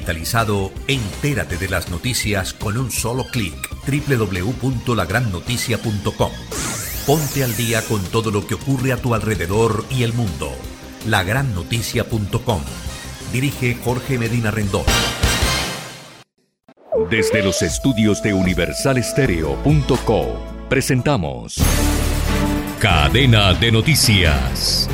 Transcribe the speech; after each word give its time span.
Digitalizado, 0.00 0.72
entérate 0.88 1.58
de 1.58 1.68
las 1.68 1.90
noticias 1.90 2.54
con 2.54 2.78
un 2.78 2.90
solo 2.90 3.24
clic. 3.24 3.52
www.lagrannoticia.com. 3.86 6.32
Ponte 7.06 7.44
al 7.44 7.54
día 7.54 7.82
con 7.82 8.02
todo 8.04 8.30
lo 8.30 8.46
que 8.46 8.54
ocurre 8.54 8.92
a 8.92 8.96
tu 8.96 9.14
alrededor 9.14 9.84
y 9.90 10.04
el 10.04 10.14
mundo. 10.14 10.50
Lagrannoticia.com. 11.06 12.62
Dirige 13.30 13.76
Jorge 13.84 14.18
Medina 14.18 14.50
Rendón. 14.50 14.86
Desde 17.10 17.42
los 17.42 17.60
estudios 17.60 18.22
de 18.22 18.32
universalestereo.co 18.32 20.38
presentamos 20.70 21.56
Cadena 22.78 23.52
de 23.52 23.70
Noticias. 23.70 24.88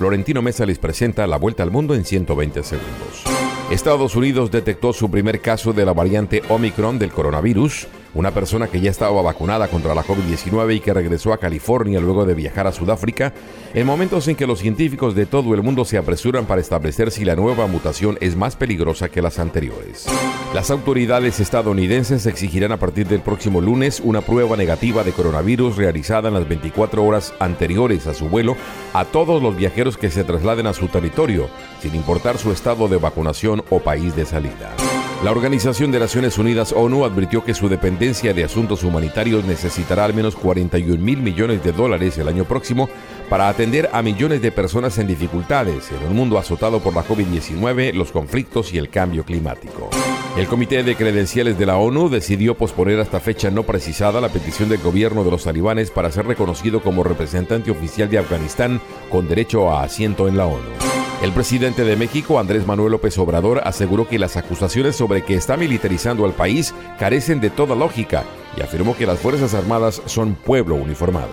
Florentino 0.00 0.40
Mesa 0.40 0.64
les 0.64 0.78
presenta 0.78 1.26
la 1.26 1.36
vuelta 1.36 1.62
al 1.62 1.70
mundo 1.70 1.94
en 1.94 2.06
120 2.06 2.62
segundos. 2.62 3.22
Estados 3.70 4.16
Unidos 4.16 4.50
detectó 4.50 4.94
su 4.94 5.10
primer 5.10 5.42
caso 5.42 5.74
de 5.74 5.84
la 5.84 5.92
variante 5.92 6.40
Omicron 6.48 6.98
del 6.98 7.10
coronavirus 7.10 7.86
una 8.14 8.32
persona 8.32 8.68
que 8.68 8.80
ya 8.80 8.90
estaba 8.90 9.22
vacunada 9.22 9.68
contra 9.68 9.94
la 9.94 10.04
COVID-19 10.04 10.76
y 10.76 10.80
que 10.80 10.94
regresó 10.94 11.32
a 11.32 11.38
California 11.38 12.00
luego 12.00 12.24
de 12.24 12.34
viajar 12.34 12.66
a 12.66 12.72
Sudáfrica, 12.72 13.32
en 13.74 13.86
momentos 13.86 14.26
en 14.28 14.36
que 14.36 14.46
los 14.46 14.58
científicos 14.58 15.14
de 15.14 15.26
todo 15.26 15.54
el 15.54 15.62
mundo 15.62 15.84
se 15.84 15.98
apresuran 15.98 16.46
para 16.46 16.60
establecer 16.60 17.10
si 17.10 17.24
la 17.24 17.36
nueva 17.36 17.66
mutación 17.66 18.18
es 18.20 18.36
más 18.36 18.56
peligrosa 18.56 19.08
que 19.08 19.22
las 19.22 19.38
anteriores. 19.38 20.06
Las 20.54 20.70
autoridades 20.70 21.38
estadounidenses 21.38 22.26
exigirán 22.26 22.72
a 22.72 22.78
partir 22.78 23.06
del 23.06 23.20
próximo 23.20 23.60
lunes 23.60 24.00
una 24.00 24.20
prueba 24.20 24.56
negativa 24.56 25.04
de 25.04 25.12
coronavirus 25.12 25.76
realizada 25.76 26.28
en 26.28 26.34
las 26.34 26.48
24 26.48 27.04
horas 27.04 27.32
anteriores 27.38 28.06
a 28.06 28.14
su 28.14 28.28
vuelo 28.28 28.56
a 28.92 29.04
todos 29.04 29.42
los 29.42 29.56
viajeros 29.56 29.96
que 29.96 30.10
se 30.10 30.24
trasladen 30.24 30.66
a 30.66 30.72
su 30.72 30.88
territorio, 30.88 31.48
sin 31.80 31.94
importar 31.94 32.38
su 32.38 32.50
estado 32.50 32.88
de 32.88 32.96
vacunación 32.96 33.62
o 33.70 33.78
país 33.78 34.16
de 34.16 34.26
salida. 34.26 34.74
La 35.22 35.32
Organización 35.32 35.90
de 35.90 35.98
Naciones 36.00 36.38
Unidas 36.38 36.72
ONU 36.72 37.04
advirtió 37.04 37.44
que 37.44 37.52
su 37.52 37.68
dependencia 37.68 38.32
de 38.32 38.42
asuntos 38.42 38.82
humanitarios 38.84 39.44
necesitará 39.44 40.06
al 40.06 40.14
menos 40.14 40.34
41 40.34 40.96
mil 40.98 41.18
millones 41.18 41.62
de 41.62 41.72
dólares 41.72 42.16
el 42.16 42.26
año 42.26 42.46
próximo 42.46 42.88
para 43.28 43.50
atender 43.50 43.90
a 43.92 44.00
millones 44.00 44.40
de 44.40 44.50
personas 44.50 44.96
en 44.96 45.06
dificultades 45.06 45.90
en 45.92 46.08
un 46.08 46.16
mundo 46.16 46.38
azotado 46.38 46.80
por 46.80 46.94
la 46.94 47.04
COVID-19, 47.04 47.92
los 47.92 48.12
conflictos 48.12 48.72
y 48.72 48.78
el 48.78 48.88
cambio 48.88 49.22
climático. 49.22 49.90
El 50.38 50.46
Comité 50.46 50.82
de 50.82 50.96
Credenciales 50.96 51.58
de 51.58 51.66
la 51.66 51.76
ONU 51.76 52.08
decidió 52.08 52.56
posponer 52.56 52.98
hasta 52.98 53.20
fecha 53.20 53.50
no 53.50 53.64
precisada 53.64 54.22
la 54.22 54.30
petición 54.30 54.70
del 54.70 54.80
gobierno 54.80 55.22
de 55.22 55.32
los 55.32 55.44
talibanes 55.44 55.90
para 55.90 56.10
ser 56.10 56.26
reconocido 56.26 56.80
como 56.80 57.04
representante 57.04 57.70
oficial 57.70 58.08
de 58.08 58.18
Afganistán 58.18 58.80
con 59.10 59.28
derecho 59.28 59.70
a 59.70 59.82
asiento 59.82 60.28
en 60.28 60.38
la 60.38 60.46
ONU. 60.46 60.99
El 61.22 61.32
presidente 61.32 61.84
de 61.84 61.96
México, 61.96 62.38
Andrés 62.38 62.66
Manuel 62.66 62.92
López 62.92 63.18
Obrador, 63.18 63.60
aseguró 63.64 64.08
que 64.08 64.18
las 64.18 64.38
acusaciones 64.38 64.96
sobre 64.96 65.22
que 65.22 65.34
está 65.34 65.58
militarizando 65.58 66.24
al 66.24 66.32
país 66.32 66.74
carecen 66.98 67.40
de 67.40 67.50
toda 67.50 67.76
lógica 67.76 68.24
y 68.56 68.62
afirmó 68.62 68.96
que 68.96 69.04
las 69.04 69.18
Fuerzas 69.18 69.52
Armadas 69.52 70.00
son 70.06 70.34
pueblo 70.34 70.76
uniformado. 70.76 71.28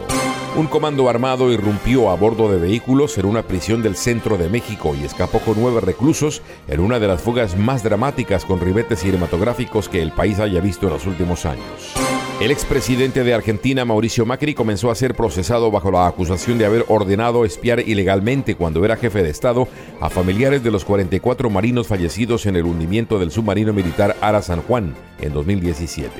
Un 0.57 0.67
comando 0.67 1.07
armado 1.07 1.51
irrumpió 1.53 2.09
a 2.09 2.15
bordo 2.15 2.51
de 2.51 2.59
vehículos 2.59 3.17
en 3.17 3.27
una 3.27 3.43
prisión 3.43 3.81
del 3.81 3.95
centro 3.95 4.37
de 4.37 4.49
México 4.49 4.93
y 4.99 5.05
escapó 5.05 5.39
con 5.39 5.55
nueve 5.57 5.79
reclusos 5.79 6.41
en 6.67 6.81
una 6.81 6.99
de 6.99 7.07
las 7.07 7.21
fugas 7.21 7.55
más 7.55 7.81
dramáticas 7.81 8.43
con 8.43 8.59
ribetes 8.59 8.99
cinematográficos 8.99 9.87
que 9.87 10.01
el 10.01 10.11
país 10.11 10.39
haya 10.39 10.59
visto 10.59 10.87
en 10.87 10.93
los 10.93 11.05
últimos 11.05 11.45
años. 11.45 12.06
El 12.39 12.51
expresidente 12.51 13.23
de 13.23 13.33
Argentina, 13.33 13.83
Mauricio 13.83 14.23
Macri, 14.23 14.53
comenzó 14.53 14.91
a 14.91 14.95
ser 14.95 15.15
procesado 15.15 15.71
bajo 15.71 15.89
la 15.89 16.05
acusación 16.05 16.59
de 16.59 16.67
haber 16.67 16.85
ordenado 16.87 17.45
espiar 17.45 17.79
ilegalmente 17.79 18.53
cuando 18.53 18.85
era 18.85 18.95
jefe 18.95 19.23
de 19.23 19.31
Estado 19.31 19.67
a 19.99 20.11
familiares 20.11 20.63
de 20.63 20.69
los 20.69 20.85
44 20.85 21.49
marinos 21.49 21.87
fallecidos 21.87 22.45
en 22.45 22.55
el 22.55 22.65
hundimiento 22.65 23.17
del 23.17 23.31
submarino 23.31 23.73
militar 23.73 24.15
Ara 24.21 24.43
San 24.43 24.61
Juan 24.61 24.93
en 25.19 25.33
2017. 25.33 26.11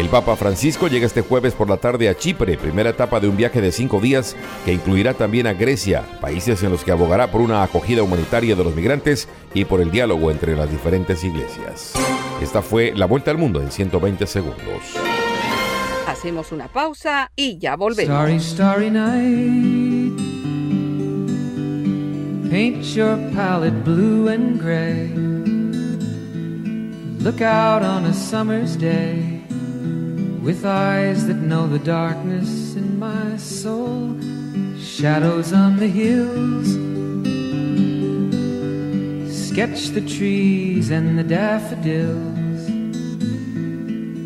El 0.00 0.08
Papa 0.08 0.34
Francisco 0.34 0.88
llega 0.88 1.06
este 1.06 1.20
jueves 1.20 1.54
por 1.54 1.70
la 1.70 1.76
tarde 1.76 2.08
a 2.08 2.16
Chipre, 2.16 2.58
primera 2.58 2.90
etapa 2.90 3.20
de 3.20 3.28
un 3.28 3.36
viaje 3.36 3.60
de 3.60 3.70
cinco 3.70 4.00
días 4.00 4.34
que 4.64 4.72
incluirá 4.72 5.14
también 5.14 5.46
a 5.46 5.52
Grecia, 5.52 6.02
países 6.20 6.60
en 6.64 6.72
los 6.72 6.82
que 6.82 6.90
abogará 6.90 7.30
por 7.30 7.40
una 7.40 7.62
acogida 7.62 8.02
humanitaria 8.02 8.56
de 8.56 8.64
los 8.64 8.74
migrantes 8.74 9.28
y 9.54 9.64
por 9.64 9.80
el 9.80 9.92
diálogo 9.92 10.32
entre 10.32 10.56
las 10.56 10.68
diferentes 10.68 11.22
iglesias. 11.22 11.92
Esta 12.42 12.62
fue 12.62 12.92
la 12.96 13.06
vuelta 13.06 13.30
al 13.30 13.38
mundo 13.38 13.60
en 13.60 13.70
120 13.70 14.26
segundos. 14.26 14.96
Hacemos 16.06 16.52
una 16.52 16.68
pausa 16.68 17.30
y 17.36 17.58
ya 17.58 17.76
volvemos. 17.76 18.14
Starry, 18.14 18.40
starry 18.40 18.90
night. 18.90 20.12
Paint 22.50 22.84
your 22.94 23.16
palette 23.34 23.82
blue 23.84 24.28
and 24.28 24.60
gray. 24.60 25.08
Look 27.22 27.40
out 27.40 27.82
on 27.82 28.04
a 28.04 28.12
summer's 28.12 28.76
day 28.76 29.42
with 30.42 30.64
eyes 30.64 31.26
that 31.28 31.36
know 31.36 31.66
the 31.66 31.78
darkness 31.78 32.74
in 32.74 32.98
my 32.98 33.36
soul. 33.36 34.16
Shadows 34.78 35.52
on 35.52 35.78
the 35.78 35.88
hills. 35.88 36.68
Sketch 39.32 39.90
the 39.90 40.00
trees 40.00 40.90
and 40.90 41.18
the 41.18 41.24
daffodils. 41.24 42.31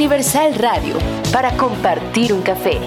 Universal 0.00 0.54
Radio, 0.54 0.96
para 1.30 1.54
compartir 1.58 2.32
un 2.32 2.40
café. 2.40 2.80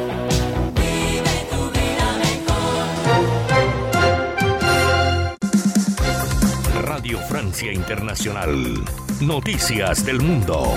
Radio 6.81 7.19
Francia 7.29 7.71
Internacional. 7.71 8.83
Noticias 9.21 10.03
del 10.03 10.21
Mundo. 10.21 10.73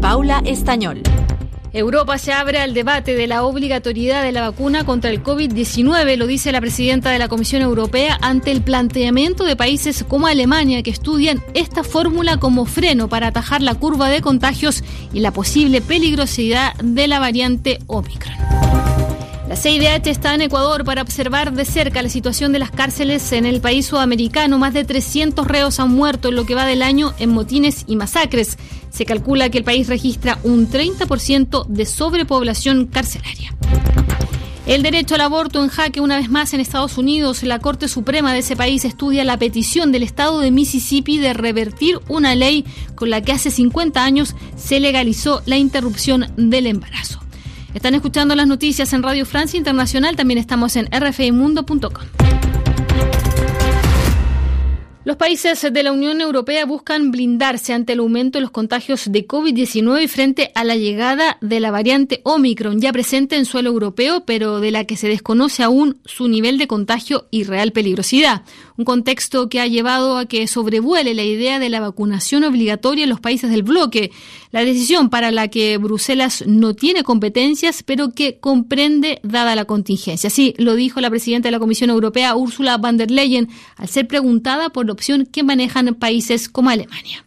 Paula 0.00 0.40
Estañol. 0.44 1.02
Europa 1.74 2.18
se 2.18 2.32
abre 2.32 2.60
al 2.60 2.72
debate 2.72 3.16
de 3.16 3.26
la 3.26 3.42
obligatoriedad 3.42 4.22
de 4.22 4.30
la 4.30 4.42
vacuna 4.42 4.86
contra 4.86 5.10
el 5.10 5.24
COVID-19, 5.24 6.16
lo 6.16 6.28
dice 6.28 6.52
la 6.52 6.60
presidenta 6.60 7.10
de 7.10 7.18
la 7.18 7.26
Comisión 7.26 7.62
Europea 7.62 8.16
ante 8.22 8.52
el 8.52 8.62
planteamiento 8.62 9.44
de 9.44 9.56
países 9.56 10.04
como 10.06 10.28
Alemania 10.28 10.84
que 10.84 10.92
estudian 10.92 11.42
esta 11.52 11.82
fórmula 11.82 12.36
como 12.36 12.64
freno 12.64 13.08
para 13.08 13.26
atajar 13.26 13.60
la 13.60 13.74
curva 13.74 14.08
de 14.08 14.20
contagios 14.20 14.84
y 15.12 15.18
la 15.18 15.32
posible 15.32 15.80
peligrosidad 15.80 16.74
de 16.76 17.08
la 17.08 17.18
variante 17.18 17.80
Omicron. 17.88 18.83
La 19.48 19.56
CIDH 19.56 20.06
está 20.06 20.34
en 20.34 20.40
Ecuador 20.40 20.84
para 20.84 21.02
observar 21.02 21.52
de 21.52 21.66
cerca 21.66 22.00
la 22.00 22.08
situación 22.08 22.52
de 22.52 22.58
las 22.58 22.70
cárceles 22.70 23.30
en 23.32 23.44
el 23.44 23.60
país 23.60 23.86
sudamericano. 23.86 24.58
Más 24.58 24.72
de 24.72 24.84
300 24.84 25.46
reos 25.46 25.78
han 25.80 25.90
muerto 25.90 26.28
en 26.28 26.36
lo 26.36 26.46
que 26.46 26.54
va 26.54 26.64
del 26.64 26.82
año 26.82 27.12
en 27.18 27.30
motines 27.30 27.84
y 27.86 27.96
masacres. 27.96 28.56
Se 28.90 29.04
calcula 29.04 29.50
que 29.50 29.58
el 29.58 29.64
país 29.64 29.86
registra 29.86 30.38
un 30.44 30.70
30% 30.70 31.66
de 31.66 31.84
sobrepoblación 31.84 32.86
carcelaria. 32.86 33.54
El 34.66 34.82
derecho 34.82 35.14
al 35.16 35.20
aborto 35.20 35.62
en 35.62 35.68
jaque 35.68 36.00
una 36.00 36.16
vez 36.16 36.30
más 36.30 36.54
en 36.54 36.60
Estados 36.60 36.96
Unidos. 36.96 37.42
La 37.42 37.58
Corte 37.58 37.86
Suprema 37.86 38.32
de 38.32 38.38
ese 38.38 38.56
país 38.56 38.86
estudia 38.86 39.24
la 39.24 39.38
petición 39.38 39.92
del 39.92 40.04
Estado 40.04 40.40
de 40.40 40.50
Mississippi 40.50 41.18
de 41.18 41.34
revertir 41.34 42.00
una 42.08 42.34
ley 42.34 42.64
con 42.94 43.10
la 43.10 43.20
que 43.20 43.32
hace 43.32 43.50
50 43.50 44.02
años 44.02 44.34
se 44.56 44.80
legalizó 44.80 45.42
la 45.44 45.58
interrupción 45.58 46.32
del 46.38 46.66
embarazo. 46.66 47.23
Están 47.74 47.96
escuchando 47.96 48.36
las 48.36 48.46
noticias 48.46 48.92
en 48.92 49.02
Radio 49.02 49.26
Francia 49.26 49.58
Internacional, 49.58 50.14
también 50.14 50.38
estamos 50.38 50.76
en 50.76 50.86
rfimundo.com. 50.86 52.04
Los 55.04 55.16
países 55.16 55.60
de 55.70 55.82
la 55.82 55.92
Unión 55.92 56.22
Europea 56.22 56.64
buscan 56.64 57.10
blindarse 57.10 57.74
ante 57.74 57.92
el 57.92 57.98
aumento 57.98 58.38
de 58.38 58.42
los 58.42 58.50
contagios 58.50 59.12
de 59.12 59.26
COVID-19 59.26 60.04
y 60.04 60.08
frente 60.08 60.50
a 60.54 60.64
la 60.64 60.76
llegada 60.76 61.36
de 61.42 61.60
la 61.60 61.70
variante 61.70 62.22
Omicron, 62.24 62.80
ya 62.80 62.90
presente 62.90 63.36
en 63.36 63.44
suelo 63.44 63.68
europeo, 63.68 64.24
pero 64.24 64.60
de 64.60 64.70
la 64.70 64.84
que 64.84 64.96
se 64.96 65.08
desconoce 65.08 65.62
aún 65.62 65.98
su 66.06 66.28
nivel 66.28 66.56
de 66.56 66.68
contagio 66.68 67.26
y 67.30 67.44
real 67.44 67.72
peligrosidad. 67.72 68.44
Un 68.76 68.84
contexto 68.84 69.48
que 69.48 69.60
ha 69.60 69.66
llevado 69.66 70.18
a 70.18 70.26
que 70.26 70.46
sobrevuele 70.48 71.14
la 71.14 71.22
idea 71.22 71.58
de 71.58 71.68
la 71.68 71.80
vacunación 71.80 72.42
obligatoria 72.42 73.04
en 73.04 73.10
los 73.10 73.20
países 73.20 73.50
del 73.50 73.62
bloque. 73.62 74.10
La 74.50 74.64
decisión 74.64 75.10
para 75.10 75.30
la 75.30 75.48
que 75.48 75.78
Bruselas 75.78 76.44
no 76.46 76.74
tiene 76.74 77.04
competencias, 77.04 77.82
pero 77.84 78.10
que 78.10 78.38
comprende 78.38 79.20
dada 79.22 79.54
la 79.54 79.64
contingencia. 79.64 80.28
Así 80.28 80.54
lo 80.58 80.74
dijo 80.74 81.00
la 81.00 81.10
presidenta 81.10 81.48
de 81.48 81.52
la 81.52 81.58
Comisión 81.58 81.90
Europea, 81.90 82.34
Ursula 82.36 82.76
von 82.76 82.96
der 82.96 83.10
Leyen, 83.10 83.48
al 83.76 83.88
ser 83.88 84.08
preguntada 84.08 84.70
por 84.70 84.86
la 84.86 84.92
opción 84.92 85.26
que 85.26 85.42
manejan 85.42 85.94
países 85.94 86.48
como 86.48 86.70
Alemania. 86.70 87.24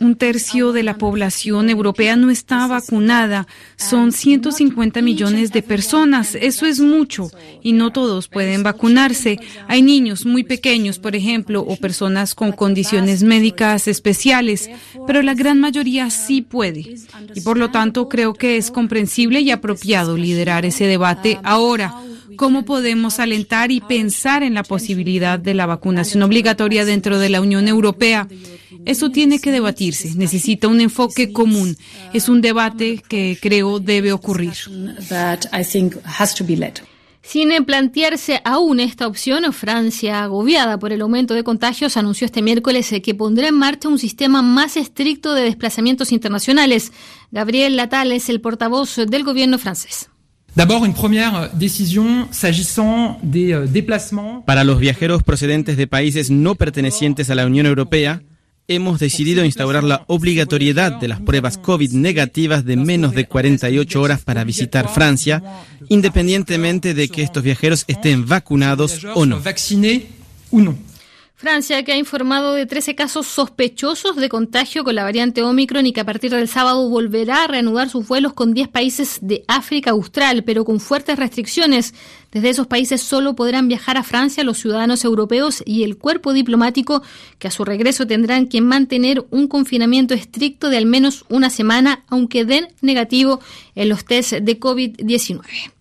Un 0.00 0.16
tercio 0.16 0.72
de 0.72 0.82
la 0.82 0.98
población 0.98 1.68
europea 1.70 2.16
no 2.16 2.30
está 2.30 2.66
vacunada. 2.66 3.46
Son 3.76 4.12
150 4.12 5.02
millones 5.02 5.52
de 5.52 5.62
personas. 5.62 6.34
Eso 6.34 6.66
es 6.66 6.80
mucho 6.80 7.30
y 7.62 7.72
no 7.72 7.92
todos 8.06 8.28
pueden 8.28 8.62
vacunarse. 8.62 9.40
Hay 9.66 9.82
niños 9.82 10.26
muy 10.26 10.44
pequeños, 10.44 11.00
por 11.00 11.16
ejemplo, 11.16 11.62
o 11.62 11.74
personas 11.74 12.36
con 12.36 12.52
condiciones 12.52 13.24
médicas 13.24 13.88
especiales, 13.88 14.70
pero 15.08 15.22
la 15.22 15.34
gran 15.34 15.58
mayoría 15.58 16.08
sí 16.10 16.40
puede. 16.40 16.98
Y 17.34 17.40
por 17.40 17.58
lo 17.58 17.72
tanto 17.72 18.08
creo 18.08 18.32
que 18.32 18.58
es 18.58 18.70
comprensible 18.70 19.40
y 19.40 19.50
apropiado 19.50 20.16
liderar 20.16 20.64
ese 20.64 20.84
debate 20.86 21.40
ahora. 21.42 21.96
¿Cómo 22.36 22.64
podemos 22.64 23.18
alentar 23.18 23.72
y 23.72 23.80
pensar 23.80 24.44
en 24.44 24.54
la 24.54 24.62
posibilidad 24.62 25.36
de 25.36 25.54
la 25.54 25.66
vacunación 25.66 26.22
obligatoria 26.22 26.84
dentro 26.84 27.18
de 27.18 27.30
la 27.30 27.40
Unión 27.40 27.66
Europea? 27.66 28.28
Eso 28.84 29.10
tiene 29.10 29.40
que 29.40 29.50
debatirse, 29.50 30.14
necesita 30.14 30.68
un 30.68 30.80
enfoque 30.80 31.32
común. 31.32 31.76
Es 32.12 32.28
un 32.28 32.40
debate 32.40 33.02
que 33.08 33.36
creo 33.40 33.80
debe 33.80 34.12
ocurrir. 34.12 34.54
Sin 37.28 37.50
plantearse 37.64 38.40
aún 38.44 38.78
esta 38.78 39.08
opción, 39.08 39.52
Francia, 39.52 40.22
agobiada 40.22 40.78
por 40.78 40.92
el 40.92 41.00
aumento 41.00 41.34
de 41.34 41.42
contagios, 41.42 41.96
anunció 41.96 42.24
este 42.24 42.40
miércoles 42.40 42.94
que 43.02 43.14
pondrá 43.16 43.48
en 43.48 43.56
marcha 43.56 43.88
un 43.88 43.98
sistema 43.98 44.42
más 44.42 44.76
estricto 44.76 45.34
de 45.34 45.42
desplazamientos 45.42 46.12
internacionales. 46.12 46.92
Gabriel 47.32 47.74
Latal 47.74 48.12
es 48.12 48.28
el 48.28 48.40
portavoz 48.40 48.94
del 49.08 49.24
gobierno 49.24 49.58
francés. 49.58 50.08
Para 54.46 54.64
los 54.64 54.78
viajeros 54.78 55.22
procedentes 55.24 55.76
de 55.76 55.86
países 55.88 56.30
no 56.30 56.54
pertenecientes 56.54 57.28
a 57.28 57.34
la 57.34 57.44
Unión 57.46 57.66
Europea, 57.66 58.22
hemos 58.68 58.98
decidido 58.98 59.44
instaurar 59.44 59.84
la 59.84 60.04
obligatoriedad 60.08 60.98
de 60.98 61.08
las 61.08 61.20
pruebas 61.20 61.58
COVID 61.58 61.92
negativas 61.92 62.64
de 62.64 62.76
menos 62.76 63.14
de 63.14 63.26
48 63.26 64.00
horas 64.00 64.22
para 64.22 64.44
visitar 64.44 64.88
Francia, 64.88 65.42
independientemente 65.88 66.94
de 66.94 67.08
que 67.08 67.22
estos 67.22 67.42
viajeros 67.42 67.84
estén 67.86 68.26
vacunados 68.26 69.04
o 69.14 69.26
no. 69.26 69.40
Francia, 71.38 71.82
que 71.82 71.92
ha 71.92 71.98
informado 71.98 72.54
de 72.54 72.64
13 72.64 72.94
casos 72.94 73.26
sospechosos 73.26 74.16
de 74.16 74.30
contagio 74.30 74.84
con 74.84 74.94
la 74.94 75.04
variante 75.04 75.42
Omicron 75.42 75.84
y 75.84 75.92
que 75.92 76.00
a 76.00 76.06
partir 76.06 76.30
del 76.30 76.48
sábado 76.48 76.88
volverá 76.88 77.44
a 77.44 77.46
reanudar 77.46 77.90
sus 77.90 78.08
vuelos 78.08 78.32
con 78.32 78.54
10 78.54 78.68
países 78.68 79.18
de 79.20 79.44
África 79.46 79.90
Austral, 79.90 80.44
pero 80.44 80.64
con 80.64 80.80
fuertes 80.80 81.18
restricciones. 81.18 81.92
Desde 82.32 82.48
esos 82.48 82.66
países 82.66 83.02
solo 83.02 83.36
podrán 83.36 83.68
viajar 83.68 83.98
a 83.98 84.02
Francia 84.02 84.44
los 84.44 84.56
ciudadanos 84.56 85.04
europeos 85.04 85.62
y 85.66 85.84
el 85.84 85.98
cuerpo 85.98 86.32
diplomático, 86.32 87.02
que 87.38 87.48
a 87.48 87.50
su 87.50 87.66
regreso 87.66 88.06
tendrán 88.06 88.46
que 88.46 88.62
mantener 88.62 89.26
un 89.28 89.46
confinamiento 89.46 90.14
estricto 90.14 90.70
de 90.70 90.78
al 90.78 90.86
menos 90.86 91.26
una 91.28 91.50
semana, 91.50 92.02
aunque 92.08 92.46
den 92.46 92.68
negativo 92.80 93.40
en 93.74 93.90
los 93.90 94.06
test 94.06 94.32
de 94.32 94.58
COVID-19. 94.58 95.75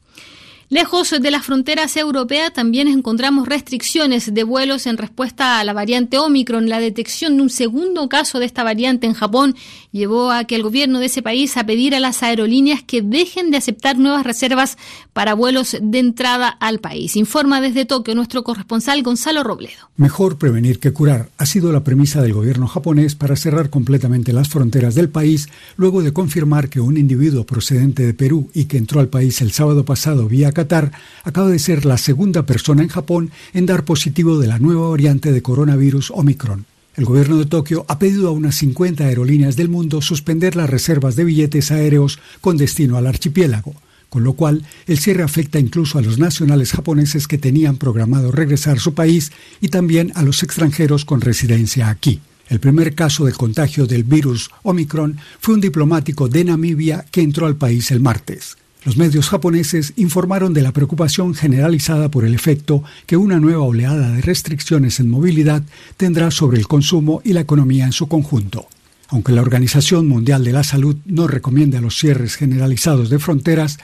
Lejos 0.70 1.12
de 1.22 1.30
las 1.30 1.46
fronteras 1.46 1.96
europeas 1.96 2.52
también 2.52 2.88
encontramos 2.88 3.48
restricciones 3.48 4.34
de 4.34 4.44
vuelos 4.44 4.88
en 4.88 4.98
respuesta 4.98 5.60
a 5.60 5.64
la 5.64 5.74
variante 5.74 6.18
Omicron. 6.18 6.70
La 6.70 6.80
detección 6.80 7.38
de 7.38 7.44
un 7.44 7.52
segundo 7.52 8.10
caso 8.10 8.40
de 8.40 8.48
esta 8.48 8.64
variante 8.64 9.06
en 9.06 9.14
Japón 9.14 9.56
llevó 9.92 10.32
a 10.32 10.46
que 10.46 10.56
el 10.56 10.64
gobierno 10.64 10.98
de 10.98 11.06
ese 11.06 11.22
país 11.22 11.56
a 11.56 11.68
pedir 11.68 11.94
a 11.94 12.00
las 12.00 12.24
aerolíneas 12.24 12.82
que 12.82 13.04
dejen 13.04 13.52
de 13.52 13.58
aceptar 13.58 14.00
nuevas 14.00 14.24
reservas 14.24 14.80
para 15.14 15.36
vuelos 15.36 15.78
de 15.80 16.00
entrada 16.00 16.50
al 16.50 16.80
país. 16.80 17.16
Informa 17.16 17.62
desde 17.62 17.86
Tokio 17.86 18.16
nuestro 18.16 18.44
corresponsal 18.44 19.04
Gonzalo 19.04 19.44
Robledo. 19.44 19.92
Mejor 19.98 20.40
prevenir 20.40 20.80
que 20.80 20.94
curar 20.94 21.30
ha 21.38 21.46
sido 21.46 21.72
la 21.72 21.84
premisa 21.84 22.24
del 22.24 22.34
gobierno 22.34 22.66
japonés 22.66 23.14
para 23.14 23.36
cerrar 23.36 23.70
completamente 23.70 24.34
las 24.34 24.50
fronteras 24.50 24.96
del 24.96 25.10
país 25.10 25.48
luego 25.78 26.02
de 26.02 26.12
confirmar 26.12 26.70
que 26.70 26.82
un 26.82 26.98
individuo 26.98 27.46
procedente 27.46 28.04
de 28.04 28.16
Perú 28.16 28.50
y 28.56 28.66
que 28.66 28.80
entró 28.80 29.00
al 29.00 29.10
país 29.10 29.42
el 29.42 29.52
sábado 29.52 29.86
pasado 29.86 30.28
vía 30.28 30.55
Qatar 30.56 30.92
acaba 31.24 31.50
de 31.50 31.60
ser 31.60 31.86
la 31.86 32.00
segunda 32.00 32.48
persona 32.48 32.82
en 32.82 32.90
Japón 32.90 33.30
en 33.54 33.68
dar 33.68 33.86
positivo 33.86 34.40
de 34.40 34.48
la 34.48 34.58
nueva 34.58 34.90
variante 34.90 35.32
de 35.32 35.44
coronavirus 35.44 36.12
Omicron. 36.16 36.66
El 36.96 37.06
gobierno 37.06 37.38
de 37.38 37.46
Tokio 37.46 37.86
ha 37.88 38.00
pedido 38.00 38.30
a 38.30 38.32
unas 38.32 38.56
50 38.56 39.04
aerolíneas 39.04 39.56
del 39.56 39.70
mundo 39.70 40.02
suspender 40.02 40.56
las 40.56 40.70
reservas 40.70 41.16
de 41.16 41.26
billetes 41.26 41.70
aéreos 41.70 42.20
con 42.42 42.58
destino 42.58 42.98
al 42.98 43.06
archipiélago, 43.06 43.76
con 44.10 44.24
lo 44.24 44.34
cual 44.34 44.64
el 44.88 44.98
cierre 44.98 45.22
afecta 45.22 45.60
incluso 45.60 46.00
a 46.00 46.02
los 46.02 46.18
nacionales 46.18 46.72
japoneses 46.72 47.28
que 47.28 47.38
tenían 47.38 47.76
programado 47.76 48.32
regresar 48.32 48.78
a 48.78 48.80
su 48.80 48.94
país 48.94 49.34
y 49.60 49.68
también 49.68 50.14
a 50.16 50.24
los 50.24 50.42
extranjeros 50.42 51.04
con 51.04 51.20
residencia 51.20 51.90
aquí. 51.90 52.22
El 52.48 52.60
primer 52.60 52.96
caso 52.96 53.26
de 53.26 53.34
contagio 53.34 53.88
del 53.88 54.04
virus 54.04 54.50
Omicron 54.64 55.18
fue 55.40 55.56
un 55.56 55.62
diplomático 55.62 56.30
de 56.30 56.46
Namibia 56.46 57.06
que 57.12 57.22
entró 57.22 57.46
al 57.48 57.58
país 57.58 57.92
el 57.92 58.00
martes. 58.00 58.56
Los 58.86 58.98
medios 58.98 59.30
japoneses 59.30 59.94
informaron 59.96 60.54
de 60.54 60.62
la 60.62 60.72
preocupación 60.72 61.34
generalizada 61.34 62.12
por 62.12 62.24
el 62.24 62.36
efecto 62.36 62.84
que 63.08 63.18
una 63.18 63.40
nueva 63.40 63.64
oleada 63.64 64.12
de 64.12 64.22
restricciones 64.22 65.00
en 65.00 65.10
movilidad 65.10 65.64
tendrá 65.98 66.30
sobre 66.30 66.60
el 66.60 66.68
consumo 66.68 67.20
y 67.24 67.34
la 67.34 67.40
economía 67.40 67.86
en 67.86 67.94
su 67.94 68.08
conjunto. 68.08 68.68
Aunque 69.08 69.32
la 69.32 69.42
Organización 69.42 70.08
Mundial 70.08 70.44
de 70.44 70.54
la 70.54 70.64
Salud 70.64 70.98
no 71.08 71.26
recomienda 71.26 71.82
los 71.82 71.98
cierres 71.98 72.36
generalizados 72.36 73.10
de 73.10 73.18
fronteras, 73.18 73.80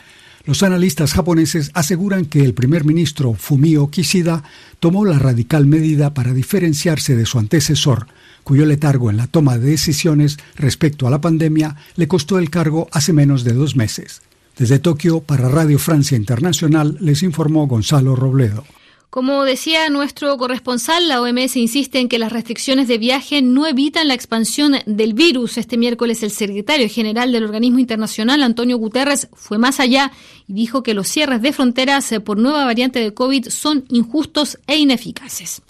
los 0.46 0.62
analistas 0.62 1.14
japoneses 1.14 1.72
aseguran 1.74 2.26
que 2.26 2.46
el 2.46 2.54
primer 2.54 2.86
ministro 2.86 3.34
Fumio 3.34 3.90
Kishida 3.90 4.44
tomó 4.80 5.04
la 5.04 5.18
radical 5.18 5.66
medida 5.66 6.14
para 6.14 6.32
diferenciarse 6.32 7.16
de 7.16 7.26
su 7.26 7.40
antecesor, 7.40 8.06
cuyo 8.44 8.68
letargo 8.68 9.10
en 9.10 9.18
la 9.18 9.26
toma 9.26 9.58
de 9.58 9.72
decisiones 9.72 10.38
respecto 10.56 11.08
a 11.08 11.10
la 11.10 11.22
pandemia 11.22 11.76
le 11.96 12.08
costó 12.08 12.38
el 12.38 12.52
cargo 12.52 12.88
hace 12.92 13.14
menos 13.14 13.44
de 13.44 13.54
dos 13.54 13.76
meses. 13.76 14.22
Desde 14.58 14.80
Tokio, 14.80 15.22
para 15.22 15.50
Radio 15.50 15.80
Francia 15.80 16.18
Internacional, 16.18 16.98
les 17.00 17.24
informó 17.24 17.68
Gonzalo 17.68 18.16
Robledo. 18.16 18.64
Como 19.12 19.44
decía 19.44 19.90
nuestro 19.90 20.38
corresponsal, 20.38 21.10
la 21.10 21.22
OMS 21.22 21.58
insiste 21.58 22.00
en 22.00 22.08
que 22.08 22.18
las 22.18 22.32
restricciones 22.32 22.88
de 22.88 22.98
viaje 22.98 23.42
no 23.42 23.68
evitan 23.68 24.08
la 24.08 24.14
expansión 24.14 24.78
del 24.86 25.14
virus. 25.14 25.58
Este 25.58 25.76
miércoles 25.76 26.24
el 26.24 26.32
secretario 26.32 26.88
general 26.88 27.34
del 27.34 27.44
organismo 27.44 27.80
internacional, 27.80 28.42
Antonio 28.42 28.78
Guterres, 28.78 29.28
fue 29.34 29.58
más 29.58 29.82
allá 29.82 30.14
y 30.48 30.54
dijo 30.54 30.82
que 30.82 30.94
los 30.94 31.10
cierres 31.10 31.42
de 31.42 31.52
fronteras 31.52 32.14
por 32.24 32.38
nueva 32.38 32.64
variante 32.64 33.00
de 33.00 33.14
COVID 33.14 33.50
son 33.50 33.84
injustos 33.90 34.58
e 34.66 34.78
ineficaces. 34.78 35.62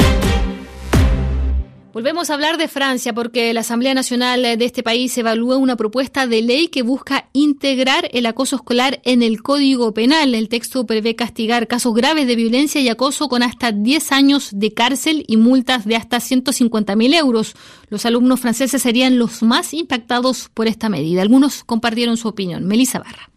Volvemos 1.93 2.29
a 2.29 2.35
hablar 2.35 2.57
de 2.57 2.69
Francia 2.69 3.11
porque 3.13 3.53
la 3.53 3.59
Asamblea 3.59 3.93
Nacional 3.93 4.43
de 4.43 4.63
este 4.63 4.81
país 4.81 5.17
evalúa 5.17 5.57
una 5.57 5.75
propuesta 5.75 6.25
de 6.25 6.41
ley 6.41 6.69
que 6.69 6.83
busca 6.83 7.27
integrar 7.33 8.07
el 8.13 8.25
acoso 8.27 8.55
escolar 8.55 9.01
en 9.03 9.21
el 9.21 9.43
Código 9.43 9.93
Penal. 9.93 10.33
El 10.33 10.47
texto 10.47 10.85
prevé 10.85 11.17
castigar 11.17 11.67
casos 11.67 11.93
graves 11.93 12.27
de 12.27 12.37
violencia 12.37 12.79
y 12.79 12.87
acoso 12.87 13.27
con 13.27 13.43
hasta 13.43 13.73
10 13.73 14.13
años 14.13 14.51
de 14.53 14.73
cárcel 14.73 15.25
y 15.27 15.35
multas 15.35 15.83
de 15.83 15.97
hasta 15.97 16.19
150.000 16.19 17.13
euros. 17.13 17.55
Los 17.89 18.05
alumnos 18.05 18.39
franceses 18.39 18.81
serían 18.81 19.19
los 19.19 19.43
más 19.43 19.73
impactados 19.73 20.47
por 20.53 20.69
esta 20.69 20.87
medida. 20.87 21.21
Algunos 21.21 21.65
compartieron 21.65 22.15
su 22.15 22.29
opinión. 22.29 22.67
Melissa 22.67 22.99
Barra. 22.99 23.29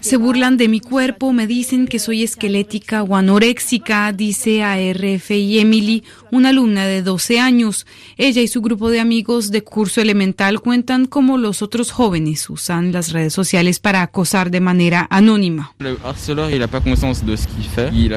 Se 0.00 0.16
burlan 0.16 0.56
de 0.56 0.68
mi 0.68 0.80
cuerpo, 0.80 1.34
me 1.34 1.46
dicen 1.46 1.86
que 1.86 1.98
soy 1.98 2.22
esquelética 2.22 3.02
o 3.02 3.14
anoréxica, 3.14 4.10
dice 4.12 4.62
a 4.62 4.76
RFI 4.76 5.58
Emily, 5.58 6.04
una 6.30 6.48
alumna 6.48 6.86
de 6.86 7.02
12 7.02 7.40
años. 7.40 7.86
Ella 8.16 8.40
y 8.40 8.48
su 8.48 8.62
grupo 8.62 8.88
de 8.88 9.00
amigos 9.00 9.50
de 9.50 9.62
curso 9.62 10.00
elemental 10.00 10.60
cuentan 10.60 11.04
cómo 11.04 11.36
los 11.36 11.60
otros 11.60 11.90
jóvenes 11.90 12.48
usan 12.48 12.92
las 12.92 13.12
redes 13.12 13.34
sociales 13.34 13.80
para 13.80 14.00
acosar 14.00 14.50
de 14.50 14.60
manera 14.60 15.06
anónima. 15.10 15.74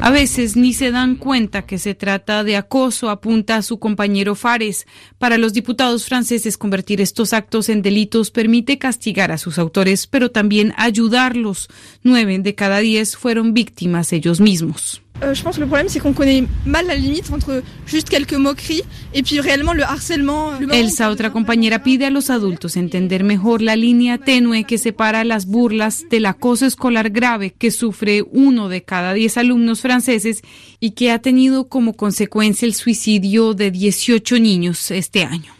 A 0.02 0.10
veces 0.10 0.56
ni 0.56 0.72
se 0.72 0.90
dan 0.90 1.16
cuenta 1.16 1.66
que 1.66 1.78
se 1.78 1.94
trata 1.94 2.44
de 2.44 2.56
acoso, 2.56 3.10
apunta 3.10 3.56
a 3.56 3.62
su 3.62 3.78
compañero 3.78 4.34
Fares. 4.34 4.86
Para 5.18 5.36
los 5.36 5.52
diputados 5.52 6.06
franceses 6.06 6.56
convertir 6.56 7.02
estos 7.02 7.33
actos 7.34 7.68
en 7.68 7.82
delitos 7.82 8.30
permite 8.30 8.78
castigar 8.78 9.32
a 9.32 9.38
sus 9.38 9.58
autores, 9.58 10.06
pero 10.06 10.30
también 10.30 10.72
ayudarlos. 10.76 11.68
Nueve 12.02 12.38
de 12.38 12.54
cada 12.54 12.78
diez 12.78 13.16
fueron 13.16 13.52
víctimas 13.52 14.12
ellos 14.12 14.40
mismos. 14.40 15.02
Euh, 15.22 15.32
je 15.32 15.42
pense 15.44 15.56
que 15.56 15.60
le 15.60 15.66
problème 15.68 15.88
c'est 15.88 16.00
qu'on 16.00 16.12
connaît 16.12 16.44
mal 16.66 16.86
la 16.88 16.96
limite 16.96 17.30
entre 17.30 17.62
juste 17.86 18.08
quelques 18.08 18.34
moqueries 18.34 18.82
et 19.14 19.22
puis 19.22 19.38
réellement 19.38 19.72
le 19.72 19.84
harcèlement. 19.84 20.58
Elsa, 20.72 21.08
otra 21.10 21.30
compañera, 21.30 21.78
pide 21.84 22.04
a 22.06 22.10
los 22.10 22.30
adultos 22.30 22.76
entender 22.76 23.22
mejor 23.22 23.62
la 23.62 23.76
línea 23.76 24.18
tenue 24.18 24.64
que 24.64 24.76
separa 24.76 25.22
las 25.22 25.46
burlas 25.46 26.04
del 26.10 26.26
acoso 26.26 26.66
escolar 26.66 27.10
grave 27.10 27.52
que 27.56 27.70
sufre 27.70 28.24
uno 28.32 28.68
de 28.68 28.82
cada 28.82 29.12
diez 29.14 29.38
alumnos 29.38 29.82
franceses 29.82 30.42
y 30.80 30.92
que 30.92 31.12
ha 31.12 31.20
tenido 31.20 31.68
como 31.68 31.94
consecuencia 31.94 32.66
el 32.66 32.74
suicidio 32.74 33.54
de 33.54 33.70
18 33.70 34.40
niños 34.40 34.90
este 34.90 35.22
año. 35.22 35.52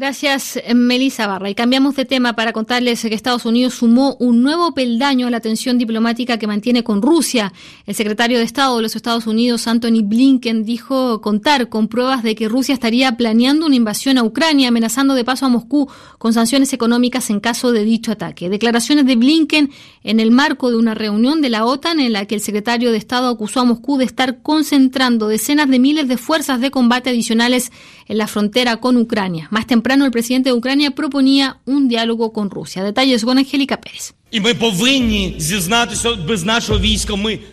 Gracias, 0.00 0.60
Melissa 0.76 1.26
Barra. 1.26 1.50
Y 1.50 1.56
cambiamos 1.56 1.96
de 1.96 2.04
tema 2.04 2.36
para 2.36 2.52
contarles 2.52 3.02
que 3.02 3.12
Estados 3.12 3.44
Unidos 3.44 3.74
sumó 3.74 4.14
un 4.20 4.44
nuevo 4.44 4.72
peldaño 4.72 5.26
a 5.26 5.30
la 5.30 5.40
tensión 5.40 5.76
diplomática 5.76 6.38
que 6.38 6.46
mantiene 6.46 6.84
con 6.84 7.02
Rusia. 7.02 7.52
El 7.84 7.96
secretario 7.96 8.38
de 8.38 8.44
Estado 8.44 8.76
de 8.76 8.82
los 8.82 8.94
Estados 8.94 9.26
Unidos, 9.26 9.66
Anthony 9.66 10.04
Blinken, 10.04 10.62
dijo 10.62 11.20
contar 11.20 11.68
con 11.68 11.88
pruebas 11.88 12.22
de 12.22 12.36
que 12.36 12.48
Rusia 12.48 12.74
estaría 12.74 13.16
planeando 13.16 13.66
una 13.66 13.74
invasión 13.74 14.18
a 14.18 14.22
Ucrania, 14.22 14.68
amenazando 14.68 15.14
de 15.14 15.24
paso 15.24 15.46
a 15.46 15.48
Moscú 15.48 15.90
con 16.18 16.32
sanciones 16.32 16.72
económicas 16.72 17.28
en 17.30 17.40
caso 17.40 17.72
de 17.72 17.82
dicho 17.82 18.12
ataque. 18.12 18.48
Declaraciones 18.48 19.04
de 19.04 19.16
Blinken 19.16 19.72
en 20.04 20.20
el 20.20 20.30
marco 20.30 20.70
de 20.70 20.76
una 20.76 20.94
reunión 20.94 21.40
de 21.40 21.48
la 21.48 21.64
OTAN 21.64 21.98
en 21.98 22.12
la 22.12 22.24
que 22.26 22.36
el 22.36 22.40
secretario 22.40 22.92
de 22.92 22.98
Estado 22.98 23.30
acusó 23.30 23.58
a 23.58 23.64
Moscú 23.64 23.98
de 23.98 24.04
estar 24.04 24.42
concentrando 24.42 25.26
decenas 25.26 25.68
de 25.68 25.80
miles 25.80 26.06
de 26.06 26.18
fuerzas 26.18 26.60
de 26.60 26.70
combate 26.70 27.10
adicionales 27.10 27.72
en 28.08 28.18
la 28.18 28.26
frontera 28.26 28.78
con 28.78 28.96
Ucrania. 28.96 29.48
Más 29.50 29.66
temprano, 29.66 30.04
el 30.04 30.10
presidente 30.10 30.50
de 30.50 30.56
Ucrania 30.56 30.90
proponía 30.92 31.58
un 31.66 31.88
diálogo 31.88 32.32
con 32.32 32.50
Rusia. 32.50 32.82
Detalles 32.82 33.24
con 33.24 33.38
Angélica 33.38 33.80
Pérez. 33.80 34.14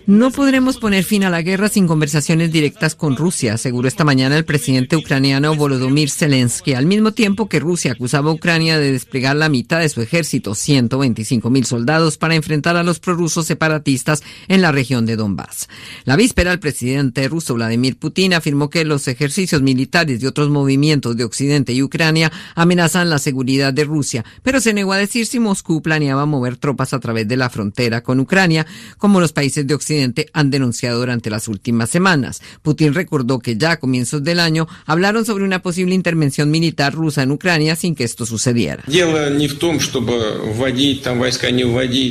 No 0.07 0.29
podremos 0.29 0.75
poner 0.75 1.05
fin 1.05 1.23
a 1.23 1.29
la 1.29 1.41
guerra 1.41 1.69
sin 1.69 1.87
conversaciones 1.87 2.51
directas 2.51 2.95
con 2.95 3.15
Rusia, 3.15 3.53
aseguró 3.53 3.87
esta 3.87 4.03
mañana 4.03 4.35
el 4.35 4.43
presidente 4.43 4.97
ucraniano 4.97 5.55
Volodymyr 5.55 6.09
Zelensky, 6.09 6.73
al 6.73 6.85
mismo 6.85 7.13
tiempo 7.13 7.47
que 7.47 7.61
Rusia 7.61 7.93
acusaba 7.93 8.29
a 8.29 8.33
Ucrania 8.33 8.77
de 8.77 8.91
desplegar 8.91 9.37
la 9.37 9.47
mitad 9.47 9.79
de 9.79 9.87
su 9.87 10.01
ejército, 10.01 10.53
125 10.53 11.49
mil 11.49 11.65
soldados, 11.65 12.17
para 12.17 12.35
enfrentar 12.35 12.75
a 12.75 12.83
los 12.83 12.99
prorrusos 12.99 13.45
separatistas 13.45 14.21
en 14.49 14.61
la 14.61 14.73
región 14.73 15.05
de 15.05 15.15
Donbass. 15.15 15.69
La 16.03 16.17
víspera, 16.17 16.51
el 16.51 16.59
presidente 16.59 17.25
ruso 17.29 17.53
Vladimir 17.53 17.95
Putin 17.95 18.33
afirmó 18.33 18.69
que 18.69 18.83
los 18.83 19.07
ejercicios 19.07 19.61
militares 19.61 20.21
y 20.21 20.25
otros 20.25 20.49
movimientos 20.49 21.15
de 21.15 21.23
Occidente 21.23 21.71
y 21.71 21.81
Ucrania 21.81 22.33
amenazan 22.53 23.09
la 23.09 23.19
seguridad 23.19 23.71
de 23.71 23.85
Rusia, 23.85 24.25
pero 24.43 24.59
se 24.59 24.73
negó 24.73 24.91
a 24.91 24.97
decir 24.97 25.25
si 25.25 25.39
Moscú 25.39 25.81
planeaba 25.81 26.25
mover 26.25 26.57
tropas 26.65 26.93
a 26.93 26.99
través 26.99 27.27
de 27.27 27.37
la 27.37 27.51
frontera 27.51 28.01
con 28.01 28.19
Ucrania, 28.19 28.65
como 28.97 29.19
los 29.19 29.33
países 29.33 29.67
de 29.67 29.75
Occidente 29.75 30.25
han 30.33 30.49
denunciado 30.49 30.97
durante 30.97 31.29
las 31.29 31.47
últimas 31.47 31.91
semanas. 31.91 32.41
Putin 32.63 32.95
recordó 32.95 33.37
que 33.37 33.55
ya 33.55 33.73
a 33.73 33.79
comienzos 33.79 34.23
del 34.23 34.39
año 34.39 34.67
hablaron 34.87 35.25
sobre 35.25 35.43
una 35.43 35.61
posible 35.61 35.93
intervención 35.93 36.49
militar 36.49 36.95
rusa 36.95 37.21
en 37.21 37.29
Ucrania 37.29 37.75
sin 37.75 37.93
que 37.93 38.03
esto 38.03 38.25
sucediera. 38.25 38.83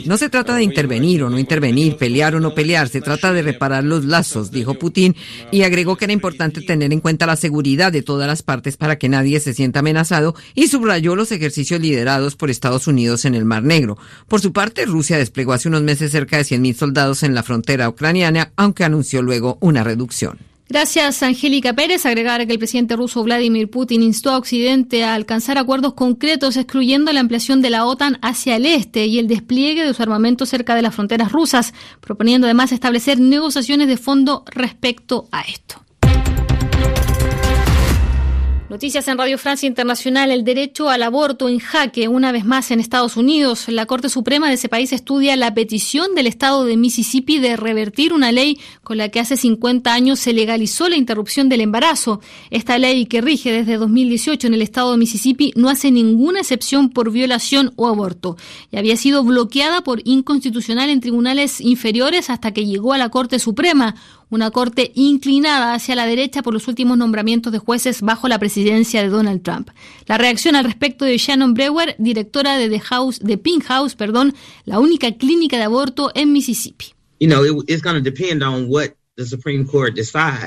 No 0.07 0.19
se 0.19 0.29
trata 0.29 0.55
de 0.55 0.63
intervenir 0.63 1.25
o 1.25 1.31
no 1.31 1.41
intervenir, 1.41 1.97
pelear 1.97 2.37
o 2.37 2.41
no 2.41 2.55
pelear, 2.55 2.89
se 2.89 3.01
trata 3.01 3.33
de 3.33 3.43
reparar 3.43 3.83
los 3.83 4.05
lazos, 4.05 4.53
dijo 4.53 4.75
Putin, 4.75 5.17
y 5.51 5.63
agregó 5.63 5.97
que 5.97 6.05
era 6.05 6.13
importante 6.13 6.61
tener 6.61 6.93
en 6.93 7.01
cuenta 7.01 7.27
la 7.27 7.35
seguridad 7.35 7.91
de 7.91 8.03
todas 8.03 8.29
las 8.29 8.45
partes 8.45 8.77
para 8.77 8.99
que 8.99 9.09
nadie 9.09 9.41
se 9.41 9.53
sienta 9.53 9.81
amenazado 9.81 10.37
y 10.55 10.69
subrayó 10.69 11.17
los 11.17 11.33
ejercicios 11.33 11.81
liderados 11.81 12.37
por 12.37 12.51
Estados 12.51 12.87
Unidos 12.87 13.25
en 13.25 13.35
el 13.35 13.45
Mar 13.45 13.65
Negro. 13.65 13.99
Por 14.29 14.44
su 14.45 14.53
parte, 14.53 14.85
Rusia 14.85 15.17
desplegó 15.17 15.55
hace 15.55 15.69
unos 15.69 15.81
meses 15.81 16.13
cerca 16.13 16.37
de 16.37 16.43
100.000 16.43 16.75
soldados 16.75 17.23
en 17.23 17.35
la 17.35 17.43
frontera 17.43 17.89
ucraniana, 17.89 18.53
aunque 18.57 18.85
anunció 18.85 19.23
luego 19.23 19.57
una 19.63 19.83
reducción. 19.83 20.39
Gracias, 20.69 21.23
Angélica 21.23 21.73
Pérez. 21.73 22.05
Agregar 22.05 22.47
que 22.47 22.53
el 22.53 22.59
presidente 22.59 22.95
ruso 22.95 23.23
Vladimir 23.23 23.71
Putin 23.71 24.03
instó 24.03 24.33
a 24.33 24.37
Occidente 24.37 25.03
a 25.03 25.15
alcanzar 25.15 25.57
acuerdos 25.57 25.95
concretos, 25.95 26.59
excluyendo 26.59 27.11
la 27.15 27.21
ampliación 27.21 27.63
de 27.63 27.71
la 27.71 27.87
OTAN 27.87 28.19
hacia 28.21 28.57
el 28.57 28.67
este 28.67 29.07
y 29.07 29.19
el 29.19 29.29
despliegue 29.29 29.87
de 29.87 29.95
su 29.95 30.03
armamento 30.03 30.45
cerca 30.45 30.75
de 30.75 30.83
las 30.83 30.95
fronteras 30.95 31.33
rusas, 31.33 31.73
proponiendo 32.03 32.47
además 32.47 32.71
establecer 32.71 33.19
negociaciones 33.19 33.89
de 33.89 33.97
fondo 33.97 34.45
respecto 34.53 35.27
a 35.33 35.41
esto. 35.41 35.84
Noticias 38.75 39.07
en 39.07 39.19
Radio 39.19 39.39
Francia 39.39 39.69
Internacional. 39.69 40.33
El 40.33 40.43
derecho 40.43 40.91
al 40.91 41.05
aborto 41.05 41.49
en 41.49 41.61
jaque 41.61 42.09
una 42.09 42.33
vez 42.33 42.45
más 42.45 42.73
en 42.73 42.81
Estados 42.81 43.17
Unidos. 43.17 43.69
La 43.69 43.87
Corte 43.87 44.09
Suprema 44.09 44.49
de 44.49 44.55
ese 44.55 44.69
país 44.69 44.93
estudia 44.93 45.37
la 45.37 45.55
petición 45.55 46.17
del 46.17 46.27
Estado 46.27 46.65
de 46.65 46.77
Mississippi 46.77 47.39
de 47.39 47.57
revertir 47.57 48.13
una 48.13 48.33
ley 48.33 48.59
con 48.83 48.99
la 48.99 49.11
que 49.11 49.21
hace 49.21 49.37
50 49.37 49.95
años 49.95 50.19
se 50.19 50.33
legalizó 50.33 50.89
la 50.89 50.97
interrupción 50.97 51.49
del 51.49 51.61
embarazo. 51.61 52.21
Esta 52.51 52.77
ley 52.77 53.07
que 53.07 53.21
rige 53.21 53.53
desde 53.53 53.77
2018 53.77 54.49
en 54.49 54.55
el 54.55 54.63
Estado 54.63 54.91
de 54.91 54.99
Mississippi 54.99 55.53
no 55.55 55.69
hace 55.69 55.93
ninguna 55.93 56.41
excepción 56.41 56.91
por 56.91 57.13
violación 57.13 57.73
o 57.77 57.87
aborto 57.87 58.37
y 58.73 58.77
había 58.77 58.97
sido 58.97 59.23
bloqueada 59.23 59.85
por 59.85 60.01
inconstitucional 60.03 60.91
en 60.91 61.01
tribunales 61.01 61.61
inferiores 61.61 62.29
hasta 62.29 62.51
que 62.51 62.67
llegó 62.67 62.93
a 62.93 62.99
la 62.99 63.11
Corte 63.11 63.39
Suprema 63.39 63.95
una 64.35 64.51
corte 64.51 64.93
inclinada 64.95 65.75
hacia 65.75 65.95
la 65.95 66.07
derecha 66.07 66.43
por 66.43 66.53
los 66.53 66.69
últimos 66.69 66.99
nombramientos 66.99 67.53
de 67.53 67.59
jueces 67.59 68.03
bajo 68.03 68.29
la 68.29 68.39
presidencia 68.39 69.03
de 69.03 69.09
Donald 69.09 69.43
Trump. 69.43 69.71
La 70.07 70.19
reacción 70.19 70.57
al 70.57 70.65
respecto 70.65 71.05
de 71.05 71.17
Shannon 71.19 71.55
Brewer, 71.55 71.97
directora 71.99 72.57
de 72.57 72.69
The 72.69 72.81
House, 72.81 73.21
de 73.21 73.39
Pink 73.39 73.65
House, 73.65 73.95
perdón, 73.95 74.35
la 74.65 74.79
única 74.81 75.13
clínica 75.13 75.57
de 75.57 75.65
aborto 75.65 76.11
en 76.15 76.33
Mississippi. 76.33 76.87
You 77.21 77.29
know, 77.29 77.63
it's 77.69 77.83
going 77.83 77.95
to 77.95 78.03
depend 78.03 78.43
on 78.43 78.67
what 78.69 78.91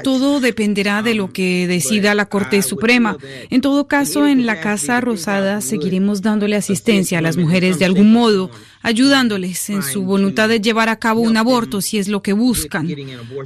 todo 0.03 0.41
dependerá 0.41 1.01
de 1.01 1.13
lo 1.13 1.31
que 1.31 1.67
decida 1.67 2.13
la 2.13 2.25
Corte 2.25 2.61
Suprema. 2.61 3.17
En 3.49 3.61
todo 3.61 3.87
caso, 3.87 4.27
en 4.27 4.45
la 4.45 4.59
Casa 4.59 4.99
Rosada 4.99 5.61
seguiremos 5.61 6.21
dándole 6.21 6.57
asistencia 6.57 7.19
a 7.19 7.21
las 7.21 7.37
mujeres 7.37 7.79
de 7.79 7.85
algún 7.85 8.11
modo, 8.11 8.51
ayudándoles 8.87 9.69
en 9.69 9.83
su 9.83 10.03
voluntad 10.03 10.47
de 10.47 10.61
llevar 10.61 10.87
a 10.87 10.95
cabo 10.95 11.19
un 11.19 11.35
aborto 11.35 11.81
si 11.81 11.97
es 11.97 12.07
lo 12.07 12.21
que 12.21 12.31
buscan. 12.31 12.87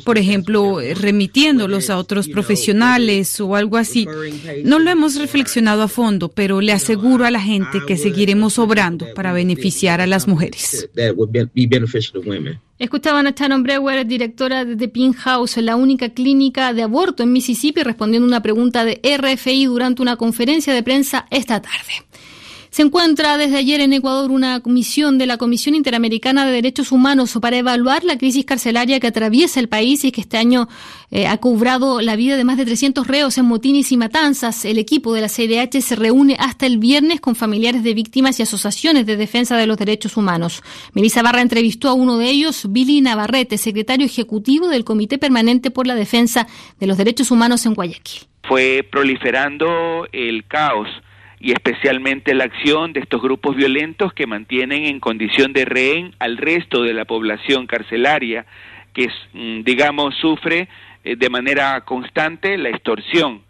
Por 0.05 0.19
ejemplo, 0.19 0.77
remitiéndolos 0.79 1.89
a 1.89 1.98
otros 1.98 2.27
profesionales 2.27 3.41
o 3.41 3.55
algo 3.55 3.77
así. 3.77 4.07
No 4.63 4.77
lo 4.77 4.91
hemos 4.91 5.15
reflexionado 5.15 5.81
a 5.81 5.88
fondo, 5.88 6.29
pero 6.29 6.62
le 6.62 6.74
aseguro 6.74 7.25
a 7.25 7.31
la 7.31 7.41
gente 7.41 7.79
que 7.88 7.98
seguiremos 7.98 8.60
obrando 8.60 9.07
para 9.15 9.33
beneficiar 9.33 10.00
a 10.00 10.05
las 10.05 10.27
mujeres. 10.27 10.87
Escuchaban 12.77 13.25
a 13.25 13.31
Shannon 13.31 13.63
Brewer, 13.63 14.05
directora 14.05 14.63
de 14.63 14.75
The 14.75 14.89
Pink 14.89 15.15
House, 15.18 15.57
la 15.57 15.75
única 15.75 16.09
clínica 16.09 16.72
de 16.74 16.83
aborto 16.83 17.24
en 17.24 17.31
Mississippi, 17.31 17.81
respondiendo 17.81 18.27
una 18.27 18.44
pregunta 18.44 18.85
de 18.85 19.01
RFI 19.03 19.65
durante 19.65 20.03
una 20.03 20.18
conferencia 20.18 20.74
de 20.74 20.83
prensa 20.83 21.25
esta 21.31 21.61
tarde. 21.61 21.94
Se 22.72 22.84
encuentra 22.84 23.38
desde 23.38 23.57
ayer 23.57 23.81
en 23.81 23.92
Ecuador 23.92 24.31
una 24.31 24.62
comisión 24.62 25.18
de 25.18 25.25
la 25.25 25.36
Comisión 25.36 25.75
Interamericana 25.75 26.46
de 26.46 26.53
Derechos 26.53 26.94
Humanos 26.94 27.38
para 27.42 27.57
evaluar 27.57 28.05
la 28.05 28.18
crisis 28.18 28.46
carcelaria 28.46 29.01
que 29.01 29.07
atraviesa 29.07 29.60
el 29.60 29.68
país 29.68 30.05
y 30.05 30.14
que 30.14 30.22
este 30.22 30.38
año 30.38 30.70
eh, 31.12 31.27
ha 31.27 31.36
cobrado 31.36 32.00
la 32.00 32.16
vida 32.16 32.38
de 32.38 32.46
más 32.46 32.55
de 32.55 32.64
300 32.64 33.05
reos 33.05 33.38
en 33.38 33.44
motines 33.44 33.92
y 33.92 33.98
matanzas. 33.98 34.64
El 34.64 34.77
equipo 34.77 35.14
de 35.14 35.20
la 35.20 35.27
CDH 35.27 35.81
se 35.81 35.98
reúne 35.98 36.38
hasta 36.40 36.66
el 36.66 36.77
viernes 36.77 37.20
con 37.20 37.36
familiares 37.36 37.84
de 37.84 37.94
víctimas 37.94 38.40
y 38.40 38.44
asociaciones 38.44 39.05
de 39.05 39.18
defensa 39.18 39.57
de 39.57 39.68
los 39.68 39.77
derechos 39.77 40.16
humanos. 40.16 40.64
Melissa 40.94 41.22
Barra 41.24 41.42
entrevistó 41.42 41.90
a 41.90 41.94
uno 41.94 42.20
de 42.20 42.29
ellos, 42.29 42.68
Billy 42.70 43.01
Navarrete, 43.01 43.57
secretario 43.57 44.05
ejecutivo 44.05 44.70
del 44.70 44.86
Comité 44.86 45.18
Permanente 45.18 45.72
por 45.72 45.88
la 45.88 45.96
Defensa 45.96 46.48
de 46.79 46.88
los 46.88 46.98
Derechos 46.98 47.31
Humanos 47.31 47.66
en 47.66 47.74
Guayaquil. 47.74 48.22
Fue 48.48 48.88
proliferando 48.90 50.07
el 50.14 50.46
caos 50.48 50.88
y 51.41 51.53
especialmente 51.53 52.35
la 52.35 52.43
acción 52.43 52.93
de 52.93 52.99
estos 52.99 53.19
grupos 53.19 53.55
violentos 53.55 54.13
que 54.13 54.27
mantienen 54.27 54.85
en 54.85 54.99
condición 54.99 55.53
de 55.53 55.65
rehén 55.65 56.13
al 56.19 56.37
resto 56.37 56.83
de 56.83 56.93
la 56.93 57.05
población 57.05 57.65
carcelaria 57.65 58.45
que, 58.93 59.09
mm, 59.33 59.63
digamos, 59.63 60.15
sufre 60.15 60.69
eh, 61.03 61.15
de 61.15 61.29
manera 61.31 61.81
constante 61.81 62.59
la 62.59 62.69
extorsión 62.69 63.41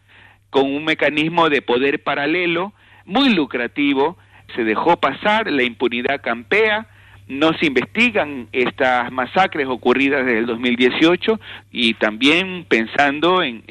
con 0.50 0.74
un 0.74 0.86
mecanismo 0.86 1.50
de 1.50 1.62
poder 1.62 2.02
paralelo 2.02 2.72
muy 3.06 3.34
lucrativo. 3.34 4.18
Se 4.56 4.64
dejó 4.64 4.98
pasar, 4.98 5.52
la 5.52 5.64
impunidad 5.64 6.22
campea, 6.22 6.88
no 7.32 7.54
se 7.58 7.68
investigan 7.68 8.50
estas 8.52 9.10
masacres 9.10 9.66
ocurridas 9.68 10.26
desde 10.26 10.40
el 10.40 10.46
2018 10.48 11.40
y 11.72 11.94
también 11.94 12.66
pensando 12.68 13.42
en, 13.42 13.64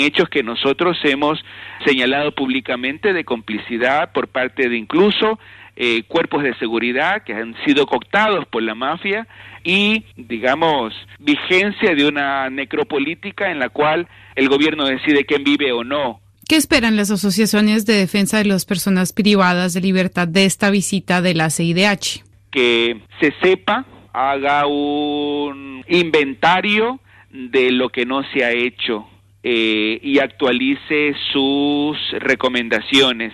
hechos 0.00 0.30
que 0.30 0.42
nosotros 0.42 0.96
hemos 1.04 1.44
señalado 1.84 2.34
públicamente 2.34 3.12
de 3.12 3.24
complicidad 3.24 4.10
por 4.12 4.28
parte 4.28 4.70
de 4.70 4.78
incluso 4.78 5.38
eh, 5.76 6.04
cuerpos 6.08 6.44
de 6.44 6.54
seguridad 6.54 7.24
que 7.24 7.34
han 7.34 7.54
sido 7.66 7.84
cooptados 7.84 8.46
por 8.46 8.62
la 8.62 8.74
mafia 8.74 9.26
y, 9.62 10.04
digamos, 10.16 10.94
vigencia 11.18 11.94
de 11.94 12.06
una 12.06 12.48
necropolítica 12.48 13.50
en 13.50 13.58
la 13.58 13.68
cual 13.68 14.08
el 14.34 14.48
gobierno 14.48 14.86
decide 14.86 15.26
quién 15.26 15.44
vive 15.44 15.72
o 15.72 15.84
no 15.84 16.20
¿Qué 16.48 16.56
esperan 16.56 16.96
las 16.96 17.10
asociaciones 17.10 17.86
de 17.86 17.94
defensa 17.94 18.38
de 18.38 18.44
las 18.44 18.66
personas 18.66 19.12
privadas 19.14 19.72
de 19.72 19.80
libertad 19.80 20.28
de 20.28 20.44
esta 20.44 20.70
visita 20.70 21.22
de 21.22 21.34
la 21.34 21.48
CIDH? 21.48 22.33
Que 22.54 23.00
se 23.18 23.34
sepa, 23.42 23.84
haga 24.12 24.66
un 24.68 25.84
inventario 25.88 27.00
de 27.30 27.72
lo 27.72 27.88
que 27.88 28.06
no 28.06 28.22
se 28.32 28.44
ha 28.44 28.52
hecho 28.52 29.08
eh, 29.42 29.98
y 30.00 30.20
actualice 30.20 31.16
sus 31.32 31.98
recomendaciones. 32.20 33.32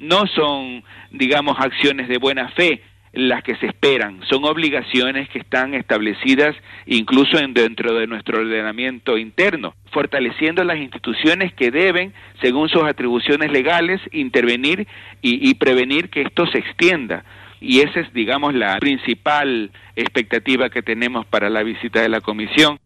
No 0.00 0.26
son, 0.26 0.82
digamos, 1.12 1.56
acciones 1.60 2.08
de 2.08 2.18
buena 2.18 2.48
fe 2.48 2.82
las 3.12 3.44
que 3.44 3.54
se 3.56 3.66
esperan, 3.66 4.20
son 4.28 4.44
obligaciones 4.44 5.30
que 5.30 5.38
están 5.38 5.72
establecidas 5.72 6.54
incluso 6.84 7.38
en, 7.38 7.54
dentro 7.54 7.94
de 7.94 8.06
nuestro 8.06 8.40
ordenamiento 8.40 9.16
interno, 9.16 9.74
fortaleciendo 9.90 10.64
las 10.64 10.76
instituciones 10.76 11.54
que 11.54 11.70
deben, 11.70 12.12
según 12.42 12.68
sus 12.68 12.82
atribuciones 12.82 13.50
legales, 13.50 14.02
intervenir 14.12 14.86
y 15.22 15.54
prevenir 15.54 16.10
que 16.10 16.22
esto 16.22 16.46
se 16.48 16.58
extienda 16.58 17.24
y 17.60 17.80
esa 17.80 18.00
es, 18.00 18.12
digamos, 18.12 18.54
la 18.54 18.78
principal 18.78 19.70
expectativa 19.94 20.70
que 20.70 20.82
tenemos 20.82 21.26
para 21.26 21.50
la 21.50 21.62
visita 21.62 22.00
de 22.00 22.08
la 22.08 22.20
comisión. 22.20 22.78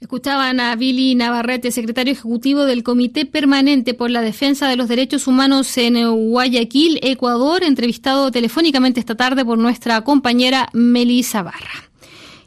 Escuchaban 0.00 0.60
a 0.60 0.76
Billy 0.76 1.14
Navarrete, 1.14 1.70
secretario 1.70 2.12
ejecutivo 2.12 2.66
del 2.66 2.82
Comité 2.82 3.24
Permanente 3.24 3.94
por 3.94 4.10
la 4.10 4.20
Defensa 4.20 4.68
de 4.68 4.76
los 4.76 4.88
Derechos 4.88 5.26
Humanos 5.26 5.78
en 5.78 5.96
Guayaquil, 6.30 6.98
Ecuador, 7.02 7.62
entrevistado 7.64 8.30
telefónicamente 8.30 9.00
esta 9.00 9.14
tarde 9.14 9.44
por 9.44 9.56
nuestra 9.56 10.02
compañera 10.02 10.68
Melissa 10.74 11.42
Barra. 11.42 11.86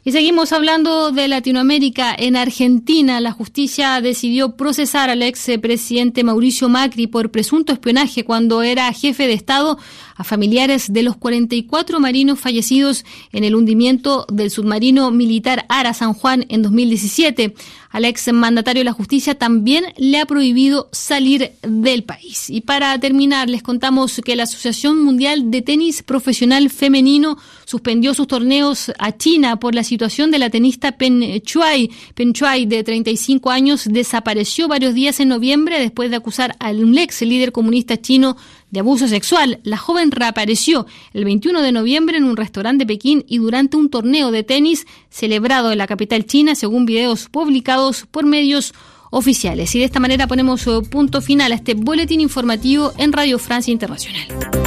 Y 0.02 0.12
seguimos 0.12 0.54
hablando 0.54 1.12
de 1.12 1.28
Latinoamérica. 1.28 2.14
En 2.18 2.34
Argentina, 2.34 3.20
la 3.20 3.32
justicia 3.32 4.00
decidió 4.00 4.56
procesar 4.56 5.10
al 5.10 5.22
ex 5.22 5.46
presidente 5.60 6.24
Mauricio 6.24 6.70
Macri 6.70 7.06
por 7.06 7.30
presunto 7.30 7.74
espionaje 7.74 8.24
cuando 8.24 8.62
era 8.62 8.90
jefe 8.94 9.26
de 9.26 9.34
Estado 9.34 9.78
a 10.16 10.24
familiares 10.24 10.90
de 10.90 11.02
los 11.02 11.16
44 11.16 12.00
marinos 12.00 12.40
fallecidos 12.40 13.04
en 13.32 13.44
el 13.44 13.54
hundimiento 13.54 14.24
del 14.32 14.50
submarino 14.50 15.10
militar 15.10 15.66
Ara 15.68 15.92
San 15.92 16.14
Juan 16.14 16.46
en 16.48 16.62
2017. 16.62 17.54
Al 17.90 18.04
ex 18.04 18.32
mandatario 18.32 18.80
de 18.80 18.84
la 18.84 18.92
justicia 18.92 19.34
también 19.34 19.84
le 19.96 20.20
ha 20.20 20.26
prohibido 20.26 20.88
salir 20.92 21.52
del 21.62 22.04
país. 22.04 22.48
Y 22.48 22.60
para 22.60 22.98
terminar, 23.00 23.50
les 23.50 23.64
contamos 23.64 24.20
que 24.24 24.36
la 24.36 24.44
Asociación 24.44 25.02
Mundial 25.02 25.50
de 25.50 25.60
Tenis 25.60 26.04
Profesional 26.04 26.70
Femenino 26.70 27.36
suspendió 27.64 28.14
sus 28.14 28.28
torneos 28.28 28.92
a 28.98 29.16
China 29.16 29.58
por 29.58 29.74
la 29.74 29.82
situación 29.82 30.30
de 30.30 30.38
la 30.38 30.50
tenista 30.50 30.92
Pen 30.92 31.40
Chuai. 31.42 31.90
Pen 32.14 32.32
Chuai, 32.32 32.66
de 32.66 32.84
35 32.84 33.50
años, 33.50 33.84
desapareció 33.90 34.68
varios 34.68 34.94
días 34.94 35.18
en 35.18 35.28
noviembre 35.28 35.80
después 35.80 36.10
de 36.10 36.16
acusar 36.16 36.54
al 36.60 36.96
ex 36.96 37.22
líder 37.22 37.50
comunista 37.50 38.00
chino 38.00 38.36
de 38.70 38.80
abuso 38.80 39.08
sexual. 39.08 39.60
La 39.62 39.76
joven 39.76 40.10
reapareció 40.10 40.86
el 41.12 41.24
21 41.24 41.62
de 41.62 41.72
noviembre 41.72 42.16
en 42.16 42.24
un 42.24 42.36
restaurante 42.36 42.84
de 42.84 42.86
Pekín 42.86 43.24
y 43.28 43.38
durante 43.38 43.76
un 43.76 43.90
torneo 43.90 44.30
de 44.30 44.42
tenis 44.42 44.86
celebrado 45.08 45.72
en 45.72 45.78
la 45.78 45.86
capital 45.86 46.24
china, 46.24 46.54
según 46.54 46.86
videos 46.86 47.28
publicados 47.28 48.06
por 48.10 48.24
medios 48.24 48.74
oficiales. 49.10 49.74
Y 49.74 49.80
de 49.80 49.84
esta 49.84 50.00
manera 50.00 50.26
ponemos 50.26 50.66
eh, 50.66 50.80
punto 50.88 51.20
final 51.20 51.52
a 51.52 51.56
este 51.56 51.74
boletín 51.74 52.20
informativo 52.20 52.92
en 52.96 53.12
Radio 53.12 53.38
Francia 53.38 53.72
Internacional. 53.72 54.59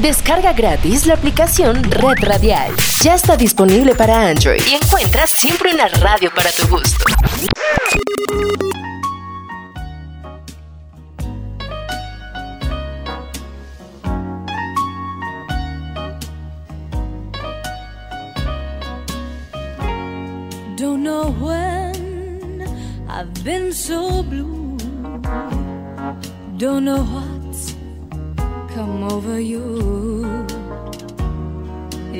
Descarga 0.00 0.54
gratis 0.54 1.06
la 1.06 1.12
aplicación 1.12 1.82
Red 1.82 2.22
Radial. 2.22 2.72
Ya 3.02 3.14
está 3.16 3.36
disponible 3.36 3.94
para 3.94 4.30
Android 4.30 4.62
y 4.66 4.74
encuentras 4.74 5.28
siempre 5.28 5.74
una 5.74 5.88
radio 5.88 6.30
para 6.34 6.50
tu 6.52 6.66
gusto. 6.68 7.04
Don't 20.76 21.02
know 21.02 21.30
when 21.38 22.62
I've 23.06 23.44
been 23.44 23.70
so 23.70 24.22
blue. 24.22 24.78
Don't 26.56 26.86
know 26.86 27.04
what's 27.04 27.39
come 28.80 29.04
over 29.04 29.38
you. 29.38 29.66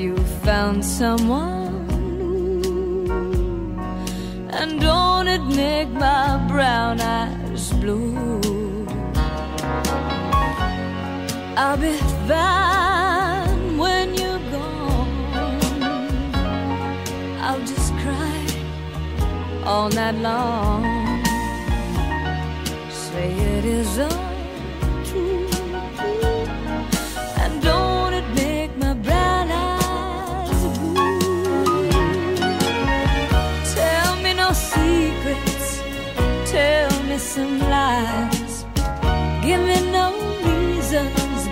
You 0.01 0.15
found 0.45 0.85
someone. 0.85 1.73
And 4.59 4.79
don't 4.79 5.27
it 5.35 5.43
make 5.63 5.89
my 5.89 6.27
brown 6.51 7.01
eyes 7.01 7.73
blue? 7.81 8.85
I'll 11.61 11.79
be 11.87 11.95
fine 12.29 13.77
when 13.83 14.07
you're 14.19 14.45
gone. 14.57 15.13
I'll 17.45 17.65
just 17.71 17.91
cry 18.01 18.41
all 19.65 19.89
night 19.89 20.17
long. 20.29 20.83
Say 23.03 23.29
it 23.55 23.65
is 23.65 23.97
untrue. 23.97 24.30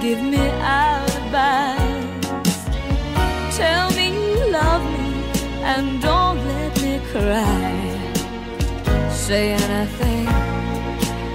Give 0.09 0.23
me 0.23 0.45
alibis. 0.81 2.55
Tell 3.59 3.87
me 3.97 4.05
you 4.17 4.51
love 4.59 4.83
me 4.95 5.07
and 5.71 5.85
don't 6.01 6.39
let 6.51 6.73
me 6.83 6.93
cry. 7.11 7.71
Say 9.25 9.43
anything, 9.63 10.25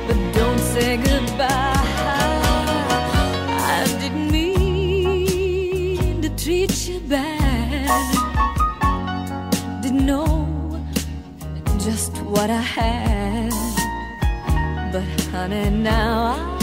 but 0.06 0.18
don't 0.38 0.62
say 0.72 0.90
goodbye. 0.96 1.88
I 3.76 3.80
didn't 4.00 4.28
mean 4.36 6.20
to 6.24 6.30
treat 6.42 6.74
you 6.88 6.98
bad. 7.14 8.06
Didn't 9.82 10.06
know 10.12 10.34
just 11.86 12.12
what 12.34 12.48
I 12.50 12.64
had. 12.78 13.52
But 14.92 15.06
honey, 15.30 15.70
now 15.70 16.14
I 16.32 16.53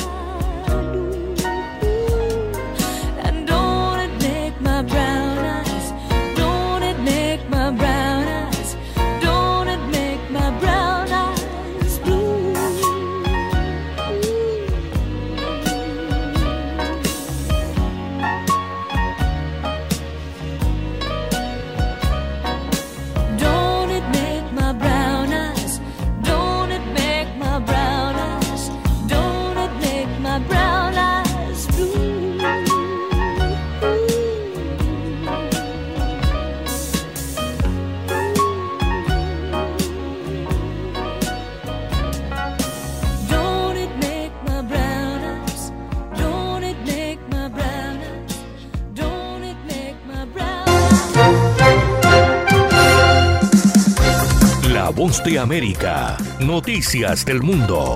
de 55.23 55.39
América. 55.39 56.17
Noticias 56.39 57.25
del 57.25 57.41
mundo. 57.41 57.95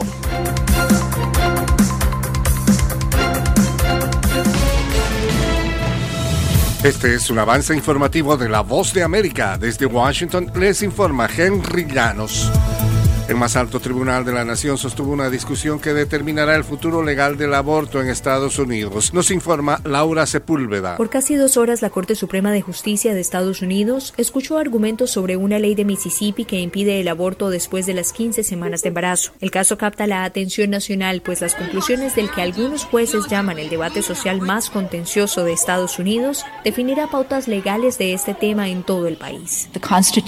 Este 6.83 7.15
es 7.15 7.29
un 7.29 7.39
avance 7.39 7.73
informativo 7.75 8.37
de 8.37 8.49
La 8.49 8.61
Voz 8.61 8.93
de 8.93 9.03
América. 9.03 9.57
Desde 9.57 9.85
Washington 9.85 10.51
les 10.55 10.83
informa 10.83 11.27
Henry 11.35 11.85
Llanos. 11.85 12.51
El 13.27 13.37
más 13.37 13.55
alto 13.55 13.79
tribunal 13.79 14.23
de 14.23 14.31
la 14.31 14.45
nación 14.45 14.77
sostuvo 14.77 15.11
una 15.11 15.31
discusión 15.31 15.79
que 15.79 15.95
determinará 15.95 16.55
el 16.55 16.63
futuro 16.63 17.01
legal 17.01 17.37
del 17.37 17.55
aborto 17.55 17.99
en 17.99 18.07
Estados 18.07 18.59
Unidos. 18.59 19.15
Nos 19.15 19.31
informa 19.31 19.81
Laura 19.83 20.27
Sepúlveda. 20.27 20.95
Por 20.97 21.09
casi 21.09 21.33
dos 21.33 21.57
horas, 21.57 21.81
la 21.81 21.89
Corte 21.89 22.13
Suprema 22.13 22.51
de 22.51 22.61
Justicia 22.61 23.15
de 23.15 23.21
Estados 23.21 23.63
Unidos 23.63 24.13
escuchó 24.17 24.59
argumentos 24.59 25.09
sobre 25.09 25.37
una 25.37 25.57
ley 25.57 25.73
de 25.73 25.85
Mississippi 25.85 26.45
que 26.45 26.59
impide 26.59 27.01
el 27.01 27.07
aborto 27.07 27.49
después 27.49 27.87
de 27.87 27.95
las 27.95 28.13
15 28.13 28.43
semanas 28.43 28.83
de 28.83 28.89
embarazo. 28.89 29.31
El 29.41 29.49
caso 29.49 29.75
capta 29.75 30.05
la 30.05 30.23
atención 30.23 30.69
nacional, 30.69 31.23
pues 31.25 31.41
las 31.41 31.55
conclusiones 31.55 32.15
del 32.15 32.29
que 32.29 32.43
algunos 32.43 32.85
jueces 32.85 33.25
llaman 33.27 33.57
el 33.57 33.69
debate 33.69 34.03
social 34.03 34.39
más 34.39 34.69
contencioso 34.69 35.43
de 35.43 35.53
Estados 35.53 35.97
Unidos 35.97 36.45
definirá 36.63 37.07
pautas 37.07 37.47
legales 37.47 37.97
de 37.97 38.13
este 38.13 38.35
tema 38.35 38.69
en 38.69 38.83
todo 38.83 39.07
el 39.07 39.17
país. 39.17 39.67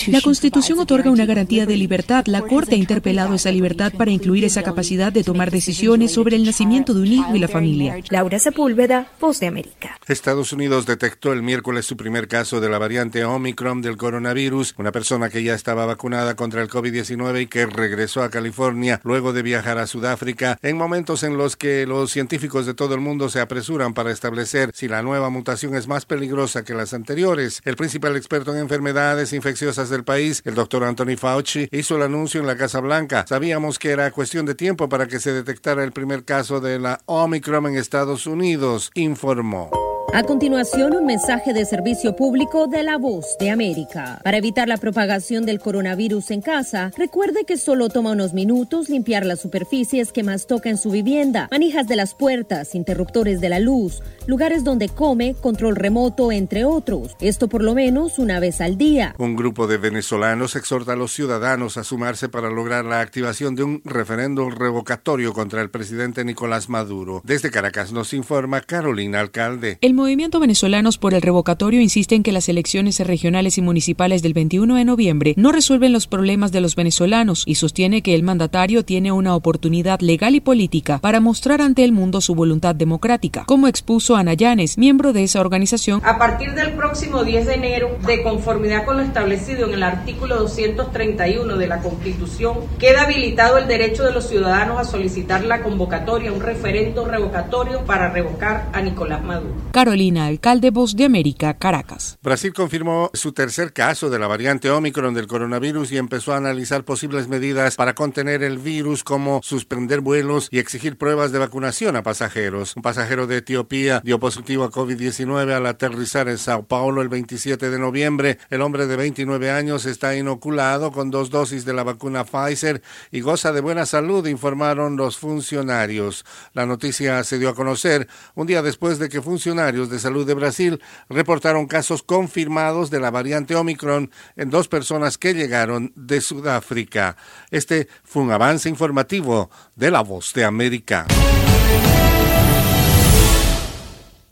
La 0.07 0.21
Constitución 0.21 0.79
otorga 0.79 1.11
una 1.11 1.27
garantía 1.27 1.67
de 1.67 1.77
libertad. 1.77 2.25
La 2.25 2.41
Corte 2.41 2.86
interpelado 2.87 3.33
esa 3.33 3.51
libertad 3.51 3.91
para 3.97 4.11
incluir 4.11 4.45
esa 4.45 4.63
capacidad 4.63 5.11
de 5.11 5.25
tomar 5.25 5.51
decisiones 5.51 6.13
sobre 6.13 6.37
el 6.37 6.45
nacimiento 6.45 6.93
de 6.93 7.01
un 7.01 7.07
hijo 7.07 7.35
y 7.35 7.39
la 7.39 7.49
familia. 7.49 7.97
Laura 8.09 8.39
Sepúlveda, 8.39 9.11
Voz 9.19 9.41
de 9.41 9.47
América. 9.47 9.99
Estados 10.07 10.53
Unidos 10.53 10.85
detectó 10.85 11.33
el 11.33 11.43
miércoles 11.43 11.85
su 11.85 11.97
primer 11.97 12.29
caso 12.29 12.61
de 12.61 12.69
la 12.69 12.77
variante 12.77 13.25
Omicron 13.25 13.81
del 13.81 13.97
coronavirus, 13.97 14.73
una 14.77 14.93
persona 14.93 15.29
que 15.29 15.43
ya 15.43 15.53
estaba 15.53 15.85
vacunada 15.85 16.37
contra 16.37 16.61
el 16.61 16.69
COVID-19 16.69 17.41
y 17.41 17.47
que 17.47 17.65
regresó 17.65 18.23
a 18.23 18.29
California 18.29 19.01
luego 19.03 19.33
de 19.33 19.41
viajar 19.41 19.79
a 19.79 19.87
Sudáfrica 19.87 20.57
en 20.61 20.77
momentos 20.77 21.23
en 21.23 21.37
los 21.37 21.57
que 21.57 21.85
los 21.85 22.09
científicos 22.09 22.65
de 22.65 22.73
todo 22.73 22.95
el 22.95 23.01
mundo 23.01 23.27
se 23.27 23.41
apresuran 23.41 23.93
para 23.93 24.11
establecer 24.11 24.71
si 24.73 24.87
la 24.87 25.01
nueva 25.01 25.29
mutación 25.29 25.75
es 25.75 25.89
más 25.89 26.05
peligrosa 26.05 26.63
que 26.63 26.73
las 26.73 26.93
anteriores. 26.93 27.61
El 27.65 27.75
principal 27.75 28.15
experto 28.15 28.53
en 28.53 28.61
enfermedades 28.61 29.33
infecciosas 29.33 29.89
del 29.89 30.05
país, 30.05 30.41
el 30.45 30.55
doctor 30.55 30.85
Anthony 30.85 31.17
Fauci, 31.17 31.67
hizo 31.73 31.97
el 31.97 32.03
anuncio 32.03 32.39
en 32.39 32.47
la 32.47 32.55
Casa 32.55 32.76
Blanca. 32.79 33.25
Sabíamos 33.27 33.79
que 33.79 33.91
era 33.91 34.11
cuestión 34.11 34.45
de 34.45 34.55
tiempo 34.55 34.89
para 34.89 35.07
que 35.07 35.19
se 35.19 35.33
detectara 35.33 35.83
el 35.83 35.91
primer 35.91 36.25
caso 36.25 36.59
de 36.59 36.79
la 36.79 37.01
Omicron 37.05 37.67
en 37.67 37.77
Estados 37.77 38.27
Unidos, 38.27 38.91
informó. 38.93 39.86
A 40.13 40.23
continuación, 40.23 40.95
un 40.95 41.05
mensaje 41.05 41.53
de 41.53 41.65
servicio 41.65 42.15
público 42.15 42.67
de 42.67 42.81
la 42.81 42.97
voz 42.97 43.35
de 43.39 43.51
América. 43.51 44.19
Para 44.23 44.37
evitar 44.37 44.67
la 44.67 44.77
propagación 44.77 45.45
del 45.45 45.59
coronavirus 45.59 46.31
en 46.31 46.41
casa, 46.41 46.91
recuerde 46.97 47.43
que 47.45 47.57
solo 47.57 47.89
toma 47.89 48.13
unos 48.13 48.33
minutos 48.33 48.89
limpiar 48.89 49.25
las 49.25 49.41
superficies 49.41 50.13
que 50.13 50.23
más 50.23 50.47
toca 50.47 50.69
en 50.69 50.77
su 50.77 50.91
vivienda, 50.91 51.49
manijas 51.51 51.87
de 51.87 51.97
las 51.97 52.15
puertas, 52.15 52.73
interruptores 52.73 53.41
de 53.41 53.49
la 53.49 53.59
luz, 53.59 54.01
lugares 54.27 54.63
donde 54.63 54.87
come, 54.87 55.35
control 55.35 55.75
remoto, 55.75 56.31
entre 56.31 56.63
otros. 56.63 57.15
Esto 57.19 57.49
por 57.49 57.61
lo 57.61 57.75
menos 57.75 58.17
una 58.17 58.39
vez 58.39 58.61
al 58.61 58.77
día. 58.77 59.13
Un 59.19 59.35
grupo 59.35 59.67
de 59.67 59.77
venezolanos 59.77 60.55
exhorta 60.55 60.93
a 60.93 60.95
los 60.95 61.11
ciudadanos 61.11 61.77
a 61.77 61.83
sumarse 61.83 62.29
para 62.29 62.49
lograr 62.49 62.85
la 62.85 63.01
activación 63.01 63.55
de 63.55 63.63
un 63.63 63.81
referendo 63.83 64.49
revocatorio 64.49 65.33
contra 65.33 65.61
el 65.61 65.69
presidente 65.69 66.23
Nicolás 66.23 66.69
Maduro. 66.69 67.21
Desde 67.25 67.51
Caracas 67.51 67.91
nos 67.91 68.13
informa 68.13 68.61
Carolina 68.61 69.19
Alcalde. 69.19 69.77
El 69.81 69.96
Movimiento 69.97 70.39
Venezolanos 70.39 70.99
por 70.99 71.15
el 71.15 71.23
Revocatorio 71.23 71.81
insiste 71.81 72.13
en 72.13 72.21
que 72.21 72.31
las 72.31 72.47
elecciones 72.49 72.99
regionales 72.99 73.57
y 73.57 73.63
municipales 73.63 74.21
del 74.21 74.35
21 74.35 74.75
de 74.75 74.85
noviembre 74.85 75.33
no 75.37 75.51
resuelven 75.51 75.91
los 75.91 76.05
problemas 76.05 76.51
de 76.51 76.61
los 76.61 76.75
venezolanos 76.75 77.41
y 77.47 77.55
sostiene 77.55 78.03
que 78.03 78.13
el 78.13 78.21
mandatario 78.21 78.85
tiene 78.85 79.11
una 79.11 79.35
oportunidad 79.35 79.99
legal 80.01 80.35
y 80.35 80.39
política 80.39 80.99
para 80.99 81.19
mostrar 81.19 81.61
ante 81.61 81.83
el 81.83 81.93
mundo 81.93 82.21
su 82.21 82.35
voluntad 82.35 82.75
democrática, 82.75 83.45
como 83.47 83.67
expuso 83.67 84.15
Ana 84.15 84.35
Llanes, 84.35 84.77
miembro 84.77 85.13
de 85.13 85.23
esa 85.23 85.41
organización. 85.41 85.99
A 86.05 86.19
partir 86.19 86.53
del 86.53 86.73
próximo 86.73 87.23
10 87.23 87.47
de 87.47 87.53
enero, 87.55 87.97
de 88.05 88.21
conformidad 88.21 88.85
con 88.85 88.97
lo 88.97 89.03
establecido 89.03 89.65
en 89.65 89.73
el 89.73 89.81
artículo 89.81 90.37
231 90.37 91.57
de 91.57 91.67
la 91.67 91.81
Constitución, 91.81 92.59
queda 92.77 93.01
habilitado 93.01 93.57
el 93.57 93.67
derecho 93.67 94.03
de 94.03 94.13
los 94.13 94.27
ciudadanos 94.27 94.79
a 94.79 94.83
solicitar 94.83 95.43
la 95.43 95.63
convocatoria, 95.63 96.31
un 96.31 96.41
referendo 96.41 97.03
revocatorio 97.05 97.83
para 97.83 98.11
revocar 98.11 98.69
a 98.73 98.81
Nicolás 98.81 99.23
Maduro. 99.23 99.55
Carolina, 99.87 100.25
alcalde 100.25 100.69
Voz 100.69 100.97
de 100.97 101.05
América, 101.05 101.53
Caracas. 101.53 102.19
Brasil 102.21 102.51
confirmó 102.51 103.09
su 103.13 103.31
tercer 103.31 103.71
caso 103.71 104.09
de 104.09 104.19
la 104.19 104.27
variante 104.27 104.69
Omicron 104.69 105.13
del 105.13 105.27
coronavirus 105.27 105.93
y 105.93 105.97
empezó 105.97 106.33
a 106.33 106.37
analizar 106.37 106.83
posibles 106.83 107.29
medidas 107.29 107.77
para 107.77 107.95
contener 107.95 108.43
el 108.43 108.57
virus 108.57 109.05
como 109.05 109.39
suspender 109.43 110.01
vuelos 110.01 110.49
y 110.51 110.59
exigir 110.59 110.97
pruebas 110.97 111.31
de 111.31 111.39
vacunación 111.39 111.95
a 111.95 112.03
pasajeros. 112.03 112.75
Un 112.75 112.81
pasajero 112.81 113.27
de 113.27 113.37
Etiopía 113.37 114.01
dio 114.03 114.19
positivo 114.19 114.65
a 114.65 114.71
COVID-19 114.71 115.53
al 115.53 115.65
aterrizar 115.65 116.27
en 116.27 116.37
Sao 116.37 116.63
Paulo 116.63 117.01
el 117.01 117.07
27 117.07 117.69
de 117.69 117.79
noviembre. 117.79 118.39
El 118.49 118.63
hombre 118.63 118.87
de 118.87 118.97
29 118.97 119.51
años 119.51 119.85
está 119.85 120.17
inoculado 120.17 120.91
con 120.91 121.11
dos 121.11 121.29
dosis 121.29 121.63
de 121.63 121.71
la 121.71 121.85
vacuna 121.85 122.25
Pfizer 122.25 122.81
y 123.09 123.21
goza 123.21 123.53
de 123.53 123.61
buena 123.61 123.85
salud, 123.85 124.27
informaron 124.27 124.97
los 124.97 125.17
funcionarios. 125.17 126.25
La 126.51 126.65
noticia 126.65 127.23
se 127.23 127.39
dio 127.39 127.47
a 127.47 127.55
conocer 127.55 128.09
un 128.35 128.47
día 128.47 128.61
después 128.61 128.99
de 128.99 129.07
que 129.07 129.21
funcionarios 129.21 129.76
de 129.85 129.99
salud 129.99 130.25
de 130.25 130.33
Brasil 130.33 130.81
reportaron 131.09 131.67
casos 131.67 132.01
confirmados 132.01 132.89
de 132.89 132.99
la 132.99 133.11
variante 133.11 133.55
Omicron 133.55 134.09
en 134.35 134.49
dos 134.49 134.67
personas 134.67 135.19
que 135.19 135.35
llegaron 135.35 135.93
de 135.95 136.19
Sudáfrica. 136.19 137.15
Este 137.51 137.87
fue 138.03 138.23
un 138.23 138.31
avance 138.31 138.67
informativo 138.67 139.51
de 139.75 139.91
La 139.91 140.01
Voz 140.01 140.33
de 140.33 140.43
América. 140.45 141.05